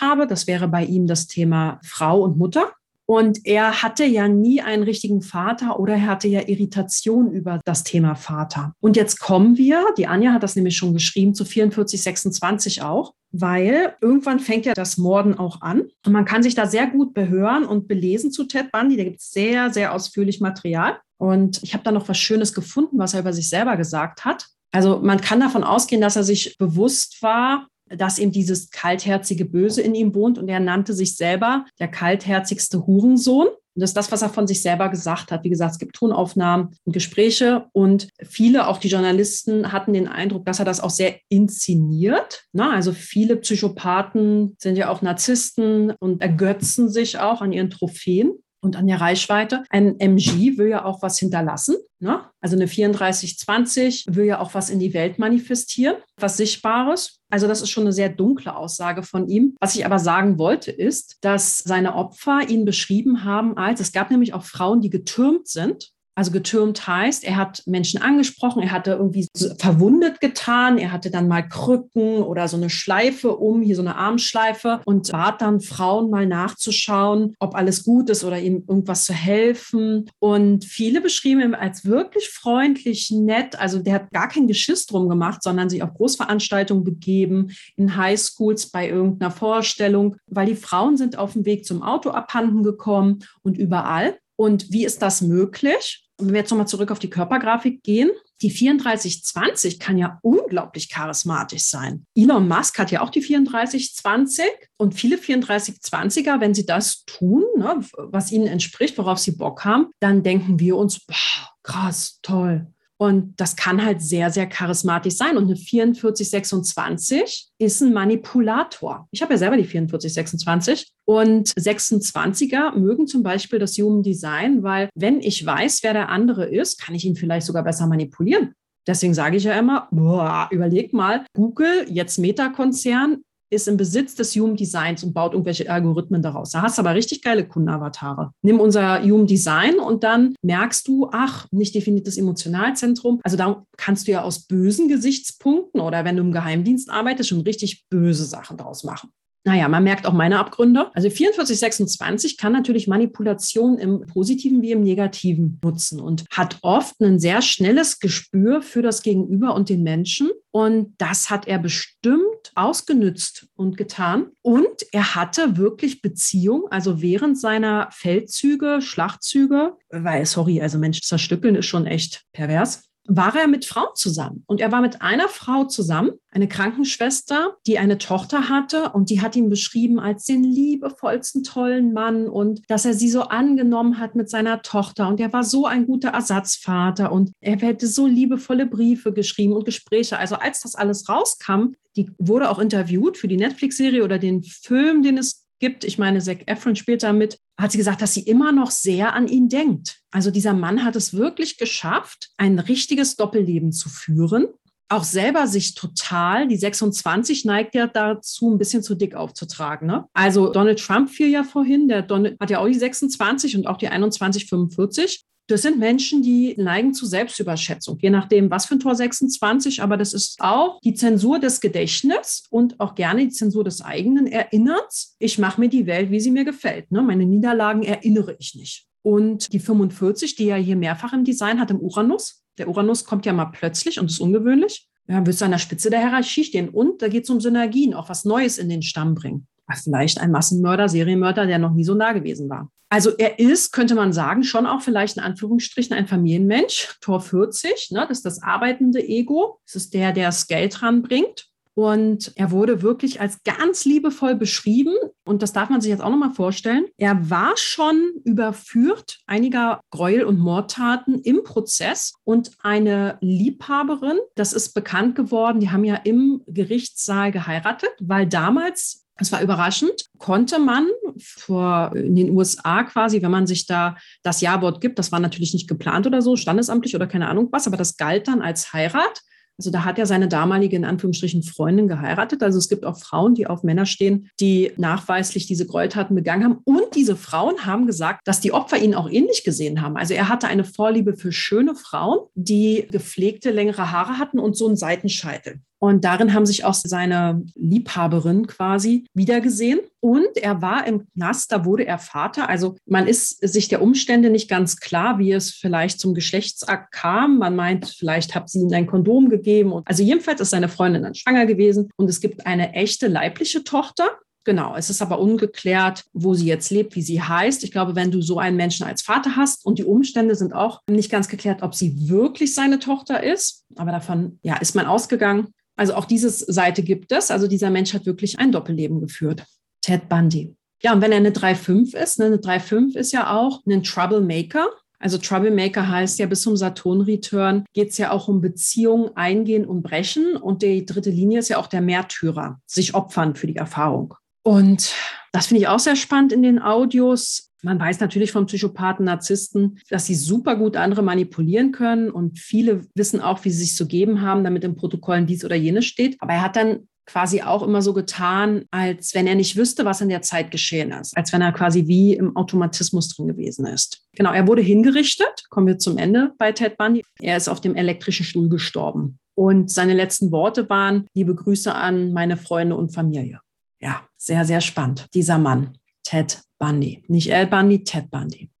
habe. 0.00 0.26
Das 0.26 0.46
wäre 0.46 0.68
bei 0.68 0.84
ihm 0.84 1.06
das 1.06 1.26
Thema 1.26 1.80
Frau 1.82 2.22
und 2.22 2.36
Mutter. 2.36 2.72
Und 3.12 3.44
er 3.44 3.82
hatte 3.82 4.06
ja 4.06 4.26
nie 4.26 4.62
einen 4.62 4.84
richtigen 4.84 5.20
Vater 5.20 5.78
oder 5.78 5.96
er 5.96 6.06
hatte 6.06 6.28
ja 6.28 6.48
Irritation 6.48 7.30
über 7.30 7.60
das 7.66 7.84
Thema 7.84 8.14
Vater. 8.14 8.72
Und 8.80 8.96
jetzt 8.96 9.20
kommen 9.20 9.58
wir, 9.58 9.84
die 9.98 10.06
Anja 10.06 10.32
hat 10.32 10.42
das 10.42 10.56
nämlich 10.56 10.78
schon 10.78 10.94
geschrieben, 10.94 11.34
zu 11.34 11.44
4426 11.44 12.80
auch, 12.80 13.12
weil 13.30 13.96
irgendwann 14.00 14.40
fängt 14.40 14.64
ja 14.64 14.72
das 14.72 14.96
Morden 14.96 15.38
auch 15.38 15.60
an. 15.60 15.90
Und 16.06 16.12
man 16.12 16.24
kann 16.24 16.42
sich 16.42 16.54
da 16.54 16.66
sehr 16.66 16.86
gut 16.86 17.12
behören 17.12 17.66
und 17.66 17.86
belesen 17.86 18.32
zu 18.32 18.44
Ted 18.44 18.72
Bundy. 18.72 18.96
Da 18.96 19.04
gibt 19.04 19.20
es 19.20 19.30
sehr, 19.30 19.70
sehr 19.70 19.92
ausführlich 19.92 20.40
Material. 20.40 20.96
Und 21.18 21.62
ich 21.62 21.74
habe 21.74 21.84
da 21.84 21.92
noch 21.92 22.08
was 22.08 22.16
Schönes 22.16 22.54
gefunden, 22.54 22.96
was 22.96 23.12
er 23.12 23.20
über 23.20 23.34
sich 23.34 23.50
selber 23.50 23.76
gesagt 23.76 24.24
hat. 24.24 24.46
Also 24.70 25.00
man 25.00 25.20
kann 25.20 25.38
davon 25.38 25.64
ausgehen, 25.64 26.00
dass 26.00 26.16
er 26.16 26.24
sich 26.24 26.56
bewusst 26.56 27.22
war, 27.22 27.68
dass 27.96 28.18
eben 28.18 28.32
dieses 28.32 28.70
kaltherzige 28.70 29.44
Böse 29.44 29.82
in 29.82 29.94
ihm 29.94 30.14
wohnt 30.14 30.38
und 30.38 30.48
er 30.48 30.60
nannte 30.60 30.94
sich 30.94 31.16
selber 31.16 31.64
der 31.78 31.88
kaltherzigste 31.88 32.86
Hurensohn. 32.86 33.48
Und 33.74 33.80
das 33.80 33.90
ist 33.90 33.96
das, 33.96 34.12
was 34.12 34.20
er 34.20 34.28
von 34.28 34.46
sich 34.46 34.60
selber 34.60 34.90
gesagt 34.90 35.32
hat. 35.32 35.44
Wie 35.44 35.48
gesagt, 35.48 35.72
es 35.72 35.78
gibt 35.78 35.96
Tonaufnahmen 35.96 36.76
und 36.84 36.92
Gespräche 36.92 37.66
und 37.72 38.08
viele, 38.22 38.68
auch 38.68 38.76
die 38.78 38.88
Journalisten, 38.88 39.72
hatten 39.72 39.94
den 39.94 40.08
Eindruck, 40.08 40.44
dass 40.44 40.58
er 40.58 40.66
das 40.66 40.80
auch 40.80 40.90
sehr 40.90 41.16
inszeniert. 41.30 42.44
Na, 42.52 42.72
also 42.72 42.92
viele 42.92 43.36
Psychopathen 43.36 44.56
sind 44.58 44.76
ja 44.76 44.90
auch 44.90 45.00
Narzissten 45.00 45.92
und 46.00 46.20
ergötzen 46.20 46.90
sich 46.90 47.18
auch 47.18 47.40
an 47.40 47.52
ihren 47.52 47.70
Trophäen 47.70 48.32
und 48.62 48.76
an 48.76 48.86
der 48.86 49.00
Reichweite. 49.00 49.64
Ein 49.68 49.98
MG 49.98 50.56
will 50.56 50.68
ja 50.68 50.84
auch 50.84 51.02
was 51.02 51.18
hinterlassen. 51.18 51.76
Ne? 51.98 52.24
Also 52.40 52.56
eine 52.56 52.66
3420 52.66 54.06
will 54.08 54.24
ja 54.24 54.40
auch 54.40 54.54
was 54.54 54.70
in 54.70 54.78
die 54.78 54.94
Welt 54.94 55.18
manifestieren, 55.18 55.96
was 56.16 56.36
Sichtbares. 56.36 57.20
Also 57.30 57.46
das 57.48 57.60
ist 57.60 57.70
schon 57.70 57.84
eine 57.84 57.92
sehr 57.92 58.08
dunkle 58.08 58.56
Aussage 58.56 59.02
von 59.02 59.28
ihm. 59.28 59.56
Was 59.60 59.74
ich 59.74 59.84
aber 59.84 59.98
sagen 59.98 60.38
wollte, 60.38 60.70
ist, 60.70 61.18
dass 61.20 61.58
seine 61.58 61.94
Opfer 61.94 62.48
ihn 62.48 62.64
beschrieben 62.64 63.24
haben 63.24 63.56
als, 63.56 63.80
es 63.80 63.92
gab 63.92 64.10
nämlich 64.10 64.32
auch 64.32 64.44
Frauen, 64.44 64.80
die 64.80 64.90
getürmt 64.90 65.48
sind 65.48 65.92
also 66.14 66.30
getürmt 66.30 66.86
heißt, 66.86 67.24
er 67.24 67.36
hat 67.36 67.62
Menschen 67.66 68.02
angesprochen, 68.02 68.62
er 68.62 68.70
hatte 68.70 68.92
irgendwie 68.92 69.28
verwundet 69.58 70.20
getan, 70.20 70.76
er 70.76 70.92
hatte 70.92 71.10
dann 71.10 71.28
mal 71.28 71.42
Krücken 71.42 72.22
oder 72.22 72.48
so 72.48 72.56
eine 72.56 72.68
Schleife 72.68 73.36
um, 73.36 73.62
hier 73.62 73.76
so 73.76 73.82
eine 73.82 73.96
Armschleife 73.96 74.80
und 74.84 75.10
bat 75.10 75.40
dann 75.40 75.60
Frauen 75.60 76.10
mal 76.10 76.26
nachzuschauen, 76.26 77.34
ob 77.38 77.54
alles 77.54 77.84
gut 77.84 78.10
ist 78.10 78.24
oder 78.24 78.38
ihm 78.38 78.64
irgendwas 78.68 79.04
zu 79.04 79.14
helfen. 79.14 80.10
Und 80.18 80.64
viele 80.64 81.00
beschrieben 81.00 81.40
ihn 81.40 81.54
als 81.54 81.86
wirklich 81.86 82.28
freundlich, 82.28 83.10
nett. 83.10 83.58
Also 83.58 83.78
der 83.78 83.94
hat 83.94 84.10
gar 84.10 84.28
kein 84.28 84.46
Geschiss 84.46 84.86
drum 84.86 85.08
gemacht, 85.08 85.42
sondern 85.42 85.70
sich 85.70 85.82
auf 85.82 85.94
Großveranstaltungen 85.94 86.84
begeben, 86.84 87.52
in 87.76 87.96
Highschools 87.96 88.70
bei 88.70 88.88
irgendeiner 88.88 89.30
Vorstellung, 89.30 90.16
weil 90.26 90.46
die 90.46 90.56
Frauen 90.56 90.96
sind 90.96 91.16
auf 91.16 91.32
dem 91.32 91.46
Weg 91.46 91.64
zum 91.64 91.82
Auto 91.82 92.10
abhanden 92.10 92.62
gekommen 92.62 93.20
und 93.42 93.56
überall. 93.56 94.18
Und 94.42 94.72
wie 94.72 94.84
ist 94.84 95.02
das 95.02 95.20
möglich? 95.22 96.02
wenn 96.18 96.34
wir 96.34 96.40
jetzt 96.40 96.50
nochmal 96.50 96.68
zurück 96.68 96.90
auf 96.90 96.98
die 96.98 97.10
Körpergrafik 97.10 97.82
gehen, 97.82 98.10
die 98.42 98.48
3420 98.48 99.78
kann 99.78 99.98
ja 99.98 100.18
unglaublich 100.22 100.88
charismatisch 100.88 101.64
sein. 101.64 102.06
Elon 102.14 102.48
Musk 102.48 102.78
hat 102.78 102.90
ja 102.90 103.00
auch 103.00 103.10
die 103.10 103.20
3420 103.20 104.44
und 104.76 104.94
viele 104.94 105.16
3420er, 105.16 106.40
wenn 106.40 106.54
sie 106.54 106.66
das 106.66 107.04
tun, 107.04 107.44
ne, 107.56 107.80
was 107.96 108.32
ihnen 108.32 108.46
entspricht, 108.46 108.98
worauf 108.98 109.18
sie 109.18 109.32
Bock 109.32 109.64
haben, 109.64 109.90
dann 110.00 110.22
denken 110.22 110.58
wir 110.58 110.76
uns, 110.76 111.04
boah, 111.04 111.50
krass, 111.62 112.18
toll. 112.22 112.71
Und 113.02 113.34
das 113.40 113.56
kann 113.56 113.84
halt 113.84 114.00
sehr, 114.00 114.30
sehr 114.30 114.46
charismatisch 114.46 115.14
sein. 115.14 115.36
Und 115.36 115.46
eine 115.46 115.56
4426 115.56 117.48
ist 117.58 117.80
ein 117.80 117.92
Manipulator. 117.92 119.08
Ich 119.10 119.22
habe 119.22 119.32
ja 119.32 119.38
selber 119.38 119.56
die 119.56 119.64
4426 119.64 120.92
und 121.04 121.48
26er 121.48 122.78
mögen 122.78 123.08
zum 123.08 123.24
Beispiel 123.24 123.58
das 123.58 123.76
Human 123.76 124.04
Design, 124.04 124.62
weil 124.62 124.88
wenn 124.94 125.18
ich 125.18 125.44
weiß, 125.44 125.82
wer 125.82 125.94
der 125.94 126.10
andere 126.10 126.44
ist, 126.44 126.80
kann 126.80 126.94
ich 126.94 127.04
ihn 127.04 127.16
vielleicht 127.16 127.44
sogar 127.44 127.64
besser 127.64 127.88
manipulieren. 127.88 128.54
Deswegen 128.86 129.14
sage 129.14 129.36
ich 129.36 129.42
ja 129.42 129.58
immer, 129.58 129.88
boah, 129.90 130.46
überleg 130.52 130.92
mal, 130.92 131.26
Google, 131.34 131.86
jetzt 131.88 132.18
Meta-Konzern, 132.20 133.24
ist 133.52 133.68
im 133.68 133.76
Besitz 133.76 134.14
des 134.14 134.34
Human 134.34 134.56
Designs 134.56 135.04
und 135.04 135.12
baut 135.12 135.32
irgendwelche 135.32 135.70
Algorithmen 135.70 136.22
daraus. 136.22 136.50
Da 136.50 136.62
hast 136.62 136.78
du 136.78 136.82
aber 136.82 136.94
richtig 136.94 137.22
geile 137.22 137.46
Kundenavatare. 137.46 138.32
Nimm 138.42 138.60
unser 138.60 139.02
Human 139.02 139.26
Design 139.26 139.78
und 139.78 140.04
dann 140.04 140.34
merkst 140.42 140.88
du, 140.88 141.08
ach, 141.12 141.46
nicht 141.50 141.74
definiertes 141.74 142.16
Emotionalzentrum. 142.16 143.20
Also 143.22 143.36
da 143.36 143.64
kannst 143.76 144.08
du 144.08 144.12
ja 144.12 144.22
aus 144.22 144.46
bösen 144.46 144.88
Gesichtspunkten 144.88 145.80
oder 145.80 146.04
wenn 146.04 146.16
du 146.16 146.22
im 146.22 146.32
Geheimdienst 146.32 146.90
arbeitest, 146.90 147.28
schon 147.28 147.42
richtig 147.42 147.84
böse 147.88 148.24
Sachen 148.24 148.56
daraus 148.56 148.84
machen. 148.84 149.10
Naja, 149.44 149.68
man 149.68 149.82
merkt 149.82 150.06
auch 150.06 150.12
meine 150.12 150.38
Abgründe. 150.38 150.90
Also 150.94 151.10
4426 151.10 152.36
kann 152.36 152.52
natürlich 152.52 152.86
Manipulation 152.86 153.76
im 153.76 154.06
Positiven 154.06 154.62
wie 154.62 154.70
im 154.70 154.82
Negativen 154.82 155.58
nutzen 155.64 156.00
und 156.00 156.24
hat 156.30 156.58
oft 156.62 157.00
ein 157.00 157.18
sehr 157.18 157.42
schnelles 157.42 157.98
Gespür 157.98 158.62
für 158.62 158.82
das 158.82 159.02
Gegenüber 159.02 159.54
und 159.56 159.68
den 159.68 159.82
Menschen. 159.82 160.30
Und 160.52 160.94
das 160.98 161.28
hat 161.28 161.48
er 161.48 161.58
bestimmt 161.58 162.22
ausgenützt 162.54 163.46
und 163.54 163.76
getan. 163.76 164.30
Und 164.42 164.84
er 164.92 165.14
hatte 165.14 165.56
wirklich 165.56 166.02
Beziehung, 166.02 166.66
also 166.70 167.00
während 167.00 167.38
seiner 167.38 167.88
Feldzüge, 167.92 168.80
Schlachtzüge, 168.82 169.76
weil, 169.90 170.26
sorry, 170.26 170.60
also 170.60 170.78
Mensch, 170.78 171.00
zerstückeln 171.02 171.54
ist 171.54 171.66
schon 171.66 171.86
echt 171.86 172.24
pervers 172.32 172.91
war 173.06 173.34
er 173.36 173.48
mit 173.48 173.64
Frauen 173.64 173.94
zusammen. 173.94 174.44
Und 174.46 174.60
er 174.60 174.70
war 174.70 174.80
mit 174.80 175.02
einer 175.02 175.28
Frau 175.28 175.64
zusammen, 175.64 176.12
eine 176.30 176.48
Krankenschwester, 176.48 177.56
die 177.66 177.78
eine 177.78 177.98
Tochter 177.98 178.48
hatte 178.48 178.90
und 178.90 179.10
die 179.10 179.20
hat 179.20 179.36
ihn 179.36 179.48
beschrieben 179.48 179.98
als 179.98 180.24
den 180.24 180.44
liebevollsten, 180.44 181.42
tollen 181.42 181.92
Mann 181.92 182.28
und 182.28 182.62
dass 182.68 182.84
er 182.84 182.94
sie 182.94 183.10
so 183.10 183.22
angenommen 183.22 183.98
hat 183.98 184.14
mit 184.14 184.30
seiner 184.30 184.62
Tochter. 184.62 185.08
Und 185.08 185.20
er 185.20 185.32
war 185.32 185.44
so 185.44 185.66
ein 185.66 185.86
guter 185.86 186.10
Ersatzvater 186.10 187.12
und 187.12 187.32
er 187.40 187.58
hätte 187.58 187.86
so 187.86 188.06
liebevolle 188.06 188.66
Briefe 188.66 189.12
geschrieben 189.12 189.52
und 189.52 189.64
Gespräche. 189.64 190.18
Also 190.18 190.36
als 190.36 190.60
das 190.60 190.74
alles 190.74 191.08
rauskam, 191.08 191.74
die 191.96 192.10
wurde 192.18 192.50
auch 192.50 192.58
interviewt 192.58 193.18
für 193.18 193.28
die 193.28 193.36
Netflix-Serie 193.36 194.04
oder 194.04 194.18
den 194.18 194.42
Film, 194.42 195.02
den 195.02 195.18
es 195.18 195.44
gibt. 195.58 195.84
Ich 195.84 195.98
meine, 195.98 196.20
Zac 196.20 196.42
Efron 196.46 196.76
spielt 196.76 197.02
da 197.02 197.12
mit. 197.12 197.38
Hat 197.62 197.70
sie 197.70 197.78
gesagt, 197.78 198.02
dass 198.02 198.12
sie 198.12 198.22
immer 198.22 198.50
noch 198.50 198.72
sehr 198.72 199.14
an 199.14 199.28
ihn 199.28 199.48
denkt. 199.48 200.00
Also 200.10 200.32
dieser 200.32 200.52
Mann 200.52 200.84
hat 200.84 200.96
es 200.96 201.14
wirklich 201.14 201.58
geschafft, 201.58 202.30
ein 202.36 202.58
richtiges 202.58 203.14
Doppelleben 203.14 203.70
zu 203.70 203.88
führen. 203.88 204.48
Auch 204.88 205.04
selber 205.04 205.46
sich 205.46 205.76
total, 205.76 206.48
die 206.48 206.56
26 206.56 207.44
neigt 207.44 207.76
ja 207.76 207.86
dazu, 207.86 208.50
ein 208.50 208.58
bisschen 208.58 208.82
zu 208.82 208.96
dick 208.96 209.14
aufzutragen. 209.14 209.86
Ne? 209.86 210.06
Also 210.12 210.50
Donald 210.50 210.80
Trump 210.80 211.08
fiel 211.08 211.28
ja 211.28 211.44
vorhin, 211.44 211.86
der 211.86 212.02
Donald 212.02 212.36
hat 212.40 212.50
ja 212.50 212.58
auch 212.58 212.66
die 212.66 212.74
26 212.74 213.56
und 213.56 213.68
auch 213.68 213.76
die 213.76 213.86
2145. 213.86 215.24
Das 215.48 215.62
sind 215.62 215.78
Menschen, 215.78 216.22
die 216.22 216.54
neigen 216.56 216.94
zu 216.94 217.04
Selbstüberschätzung, 217.04 217.98
je 218.00 218.10
nachdem, 218.10 218.50
was 218.50 218.66
für 218.66 218.76
ein 218.76 218.80
Tor 218.80 218.94
26, 218.94 219.82
aber 219.82 219.96
das 219.96 220.14
ist 220.14 220.36
auch 220.40 220.80
die 220.80 220.94
Zensur 220.94 221.40
des 221.40 221.60
Gedächtnisses 221.60 222.44
und 222.50 222.78
auch 222.80 222.94
gerne 222.94 223.22
die 223.22 223.32
Zensur 223.32 223.64
des 223.64 223.82
eigenen 223.82 224.26
Erinnerns. 224.26 225.16
Ich 225.18 225.38
mache 225.38 225.60
mir 225.60 225.68
die 225.68 225.86
Welt, 225.86 226.10
wie 226.10 226.20
sie 226.20 226.30
mir 226.30 226.44
gefällt. 226.44 226.90
Ne? 226.92 227.02
Meine 227.02 227.26
Niederlagen 227.26 227.82
erinnere 227.82 228.36
ich 228.38 228.54
nicht. 228.54 228.86
und 229.02 229.52
die 229.52 229.58
45, 229.58 230.36
die 230.36 230.48
er 230.48 230.56
hier 230.56 230.76
mehrfach 230.76 231.12
im 231.12 231.24
Design 231.24 231.60
hat, 231.60 231.70
im 231.70 231.80
Uranus. 231.80 232.44
Der 232.58 232.68
Uranus 232.68 233.04
kommt 233.04 233.26
ja 233.26 233.32
mal 233.32 233.46
plötzlich 233.46 233.98
und 233.98 234.10
ist 234.10 234.20
ungewöhnlich. 234.20 234.88
Ja, 235.08 235.26
willst 235.26 235.40
du 235.40 235.44
an 235.44 235.50
der 235.50 235.58
Spitze 235.58 235.90
der 235.90 236.00
Hierarchie 236.00 236.44
stehen. 236.44 236.68
Und 236.68 237.02
da 237.02 237.08
geht 237.08 237.24
es 237.24 237.30
um 237.30 237.40
Synergien, 237.40 237.92
auch 237.94 238.08
was 238.08 238.24
Neues 238.24 238.58
in 238.58 238.68
den 238.68 238.82
Stamm 238.82 239.14
bringen. 239.14 239.48
Vielleicht 239.74 240.20
ein 240.20 240.30
Massenmörder, 240.30 240.88
Serienmörder, 240.88 241.46
der 241.46 241.58
noch 241.58 241.72
nie 241.72 241.84
so 241.84 241.94
nah 241.94 242.12
gewesen 242.12 242.48
war. 242.48 242.70
Also 242.88 243.10
er 243.16 243.38
ist, 243.38 243.72
könnte 243.72 243.94
man 243.94 244.12
sagen, 244.12 244.42
schon 244.42 244.66
auch 244.66 244.82
vielleicht 244.82 245.16
in 245.16 245.22
Anführungsstrichen 245.22 245.96
ein 245.96 246.06
Familienmensch. 246.06 246.98
Tor 247.00 247.22
40, 247.22 247.90
ne, 247.92 248.04
das 248.06 248.18
ist 248.18 248.26
das 248.26 248.42
arbeitende 248.42 249.02
Ego. 249.02 249.60
Das 249.64 249.76
ist 249.76 249.94
der, 249.94 250.12
der 250.12 250.26
das 250.26 250.46
Geld 250.46 250.82
ranbringt. 250.82 251.48
Und 251.74 252.32
er 252.36 252.50
wurde 252.50 252.82
wirklich 252.82 253.20
als 253.20 253.42
ganz 253.44 253.84
liebevoll 253.84 254.34
beschrieben. 254.34 254.94
Und 255.24 255.42
das 255.42 255.52
darf 255.52 255.70
man 255.70 255.80
sich 255.80 255.90
jetzt 255.90 256.02
auch 256.02 256.10
nochmal 256.10 256.34
vorstellen. 256.34 256.84
Er 256.98 257.30
war 257.30 257.56
schon 257.56 258.12
überführt 258.24 259.20
einiger 259.26 259.80
Gräuel- 259.90 260.24
und 260.24 260.38
Mordtaten 260.38 261.20
im 261.20 261.44
Prozess. 261.44 262.12
Und 262.24 262.50
eine 262.62 263.16
Liebhaberin, 263.20 264.18
das 264.34 264.52
ist 264.52 264.74
bekannt 264.74 265.14
geworden, 265.14 265.60
die 265.60 265.70
haben 265.70 265.84
ja 265.84 265.94
im 265.96 266.42
Gerichtssaal 266.46 267.32
geheiratet, 267.32 267.90
weil 268.00 268.26
damals 268.26 269.01
es 269.16 269.30
war 269.32 269.42
überraschend, 269.42 270.06
konnte 270.18 270.58
man 270.58 270.88
vor 271.18 271.92
in 271.94 272.16
den 272.16 272.30
USA 272.30 272.82
quasi, 272.84 273.22
wenn 273.22 273.30
man 273.30 273.46
sich 273.46 273.66
da 273.66 273.96
das 274.22 274.40
Ja-Wort 274.40 274.80
gibt, 274.80 274.98
das 274.98 275.12
war 275.12 275.20
natürlich 275.20 275.52
nicht 275.52 275.68
geplant 275.68 276.06
oder 276.06 276.22
so, 276.22 276.36
standesamtlich 276.36 276.94
oder 276.94 277.06
keine 277.06 277.28
Ahnung 277.28 277.48
was, 277.52 277.66
aber 277.66 277.76
das 277.76 277.96
galt 277.96 278.28
dann 278.28 278.42
als 278.42 278.72
Heirat. 278.72 279.20
Also 279.58 279.70
da 279.70 279.84
hat 279.84 279.98
er 279.98 280.06
seine 280.06 280.28
damalige, 280.28 280.76
in 280.76 280.84
Anführungsstrichen, 280.84 281.42
Freundin 281.42 281.86
geheiratet. 281.86 282.42
Also 282.42 282.58
es 282.58 282.68
gibt 282.68 282.84
auch 282.84 282.98
Frauen, 282.98 283.34
die 283.34 283.46
auf 283.46 283.62
Männer 283.62 283.84
stehen, 283.84 284.30
die 284.40 284.72
nachweislich 284.76 285.46
diese 285.46 285.66
Gräueltaten 285.66 286.16
begangen 286.16 286.44
haben. 286.44 286.58
Und 286.64 286.94
diese 286.94 287.16
Frauen 287.16 287.66
haben 287.66 287.86
gesagt, 287.86 288.22
dass 288.24 288.40
die 288.40 288.52
Opfer 288.52 288.78
ihn 288.78 288.94
auch 288.94 289.10
ähnlich 289.10 289.44
gesehen 289.44 289.82
haben. 289.82 289.96
Also 289.96 290.14
er 290.14 290.28
hatte 290.28 290.48
eine 290.48 290.64
Vorliebe 290.64 291.14
für 291.14 291.32
schöne 291.32 291.74
Frauen, 291.74 292.20
die 292.34 292.88
gepflegte, 292.90 293.50
längere 293.50 293.92
Haare 293.92 294.18
hatten 294.18 294.38
und 294.38 294.56
so 294.56 294.66
einen 294.66 294.76
Seitenscheitel. 294.76 295.60
Und 295.82 296.04
darin 296.04 296.32
haben 296.32 296.46
sich 296.46 296.64
auch 296.64 296.74
seine 296.74 297.42
Liebhaberin 297.56 298.46
quasi 298.46 299.04
wiedergesehen. 299.14 299.80
Und 299.98 300.36
er 300.36 300.62
war 300.62 300.86
im 300.86 301.08
Knast, 301.08 301.50
da 301.50 301.64
wurde 301.64 301.84
er 301.84 301.98
Vater. 301.98 302.48
Also 302.48 302.76
man 302.86 303.08
ist 303.08 303.40
sich 303.40 303.66
der 303.66 303.82
Umstände 303.82 304.30
nicht 304.30 304.48
ganz 304.48 304.76
klar, 304.76 305.18
wie 305.18 305.32
es 305.32 305.50
vielleicht 305.50 305.98
zum 305.98 306.14
Geschlechtsakt 306.14 306.92
kam. 306.92 307.38
Man 307.38 307.56
meint, 307.56 307.88
vielleicht 307.98 308.36
hat 308.36 308.48
sie 308.48 308.60
ihm 308.60 308.72
ein 308.72 308.86
Kondom 308.86 309.28
gegeben. 309.28 309.82
Also 309.84 310.04
jedenfalls 310.04 310.40
ist 310.40 310.50
seine 310.50 310.68
Freundin 310.68 311.02
dann 311.02 311.16
schwanger 311.16 311.46
gewesen. 311.46 311.90
Und 311.96 312.08
es 312.08 312.20
gibt 312.20 312.46
eine 312.46 312.74
echte 312.74 313.08
leibliche 313.08 313.64
Tochter. 313.64 314.04
Genau, 314.44 314.76
es 314.76 314.88
ist 314.88 315.02
aber 315.02 315.18
ungeklärt, 315.18 316.04
wo 316.12 316.34
sie 316.34 316.46
jetzt 316.46 316.70
lebt, 316.70 316.94
wie 316.94 317.02
sie 317.02 317.20
heißt. 317.20 317.64
Ich 317.64 317.72
glaube, 317.72 317.96
wenn 317.96 318.12
du 318.12 318.22
so 318.22 318.38
einen 318.38 318.56
Menschen 318.56 318.86
als 318.86 319.02
Vater 319.02 319.34
hast 319.34 319.66
und 319.66 319.80
die 319.80 319.84
Umstände 319.84 320.36
sind 320.36 320.52
auch 320.52 320.80
nicht 320.88 321.10
ganz 321.10 321.26
geklärt, 321.26 321.62
ob 321.62 321.74
sie 321.74 322.08
wirklich 322.08 322.54
seine 322.54 322.78
Tochter 322.78 323.20
ist, 323.24 323.64
aber 323.74 323.90
davon 323.90 324.38
ja, 324.42 324.56
ist 324.58 324.76
man 324.76 324.86
ausgegangen. 324.86 325.48
Also 325.76 325.94
auch 325.94 326.04
diese 326.04 326.30
Seite 326.30 326.82
gibt 326.82 327.12
es. 327.12 327.30
Also 327.30 327.46
dieser 327.46 327.70
Mensch 327.70 327.94
hat 327.94 328.06
wirklich 328.06 328.38
ein 328.38 328.52
Doppelleben 328.52 329.00
geführt. 329.00 329.44
Ted 329.80 330.08
Bundy. 330.08 330.54
Ja, 330.82 330.92
und 330.92 331.00
wenn 331.00 331.12
er 331.12 331.18
eine 331.18 331.30
3,5 331.30 331.96
ist, 331.96 332.18
ne, 332.18 332.26
eine 332.26 332.36
3,5 332.36 332.96
ist 332.96 333.12
ja 333.12 333.36
auch 333.36 333.64
ein 333.66 333.82
Troublemaker. 333.82 334.68
Also 334.98 335.18
Troublemaker 335.18 335.88
heißt 335.88 336.18
ja 336.18 336.26
bis 336.26 336.42
zum 336.42 336.56
Saturn-Return 336.56 337.64
geht 337.72 337.90
es 337.90 337.98
ja 337.98 338.12
auch 338.12 338.28
um 338.28 338.40
Beziehungen 338.40 339.10
eingehen 339.16 339.64
und 339.64 339.82
brechen. 339.82 340.36
Und 340.36 340.62
die 340.62 340.86
dritte 340.86 341.10
Linie 341.10 341.40
ist 341.40 341.48
ja 341.48 341.58
auch 341.58 341.66
der 341.66 341.80
Märtyrer, 341.80 342.60
sich 342.66 342.94
opfern 342.94 343.34
für 343.34 343.46
die 343.46 343.56
Erfahrung. 343.56 344.14
Und 344.42 344.94
das 345.32 345.46
finde 345.46 345.62
ich 345.62 345.68
auch 345.68 345.78
sehr 345.78 345.96
spannend 345.96 346.32
in 346.32 346.42
den 346.42 346.60
Audios. 346.60 347.50
Man 347.62 347.78
weiß 347.78 348.00
natürlich 348.00 348.32
von 348.32 348.46
Psychopathen, 348.46 349.04
Narzissten, 349.04 349.78
dass 349.88 350.06
sie 350.06 350.16
super 350.16 350.56
gut 350.56 350.76
andere 350.76 351.02
manipulieren 351.02 351.70
können 351.70 352.10
und 352.10 352.38
viele 352.38 352.82
wissen 352.96 353.20
auch, 353.20 353.44
wie 353.44 353.50
sie 353.50 353.64
sich 353.64 353.76
zu 353.76 353.86
geben 353.86 354.20
haben, 354.20 354.42
damit 354.42 354.64
im 354.64 354.74
Protokollen 354.74 355.26
dies 355.26 355.44
oder 355.44 355.54
jenes 355.54 355.86
steht. 355.86 356.16
Aber 356.18 356.32
er 356.32 356.42
hat 356.42 356.56
dann 356.56 356.88
quasi 357.06 357.42
auch 357.42 357.62
immer 357.62 357.82
so 357.82 357.92
getan, 357.92 358.64
als 358.70 359.14
wenn 359.14 359.26
er 359.26 359.34
nicht 359.34 359.56
wüsste, 359.56 359.84
was 359.84 360.00
in 360.00 360.08
der 360.08 360.22
Zeit 360.22 360.50
geschehen 360.50 360.92
ist, 360.92 361.16
als 361.16 361.32
wenn 361.32 361.42
er 361.42 361.52
quasi 361.52 361.86
wie 361.86 362.14
im 362.14 362.36
Automatismus 362.36 363.08
drin 363.08 363.28
gewesen 363.28 363.66
ist. 363.66 364.02
Genau, 364.16 364.32
er 364.32 364.46
wurde 364.46 364.62
hingerichtet. 364.62 365.44
Kommen 365.50 365.66
wir 365.66 365.78
zum 365.78 365.98
Ende 365.98 366.32
bei 366.38 366.52
Ted 366.52 366.76
Bundy. 366.76 367.02
Er 367.20 367.36
ist 367.36 367.48
auf 367.48 367.60
dem 367.60 367.74
elektrischen 367.74 368.24
Stuhl 368.24 368.48
gestorben. 368.48 369.18
Und 369.34 369.70
seine 369.70 369.94
letzten 369.94 370.30
Worte 370.30 370.68
waren, 370.68 371.06
liebe 371.14 371.34
Grüße 371.34 371.74
an 371.74 372.12
meine 372.12 372.36
Freunde 372.36 372.76
und 372.76 372.94
Familie. 372.94 373.40
Ja, 373.82 374.08
sehr, 374.16 374.44
sehr 374.44 374.60
spannend. 374.60 375.08
Dieser 375.12 375.38
Mann, 375.38 375.76
Ted 376.04 376.40
Bundy. 376.58 377.04
Nicht 377.08 377.32
Al 377.32 377.48
Bundy, 377.48 377.82
Ted 377.82 378.10
Bundy. 378.10 378.51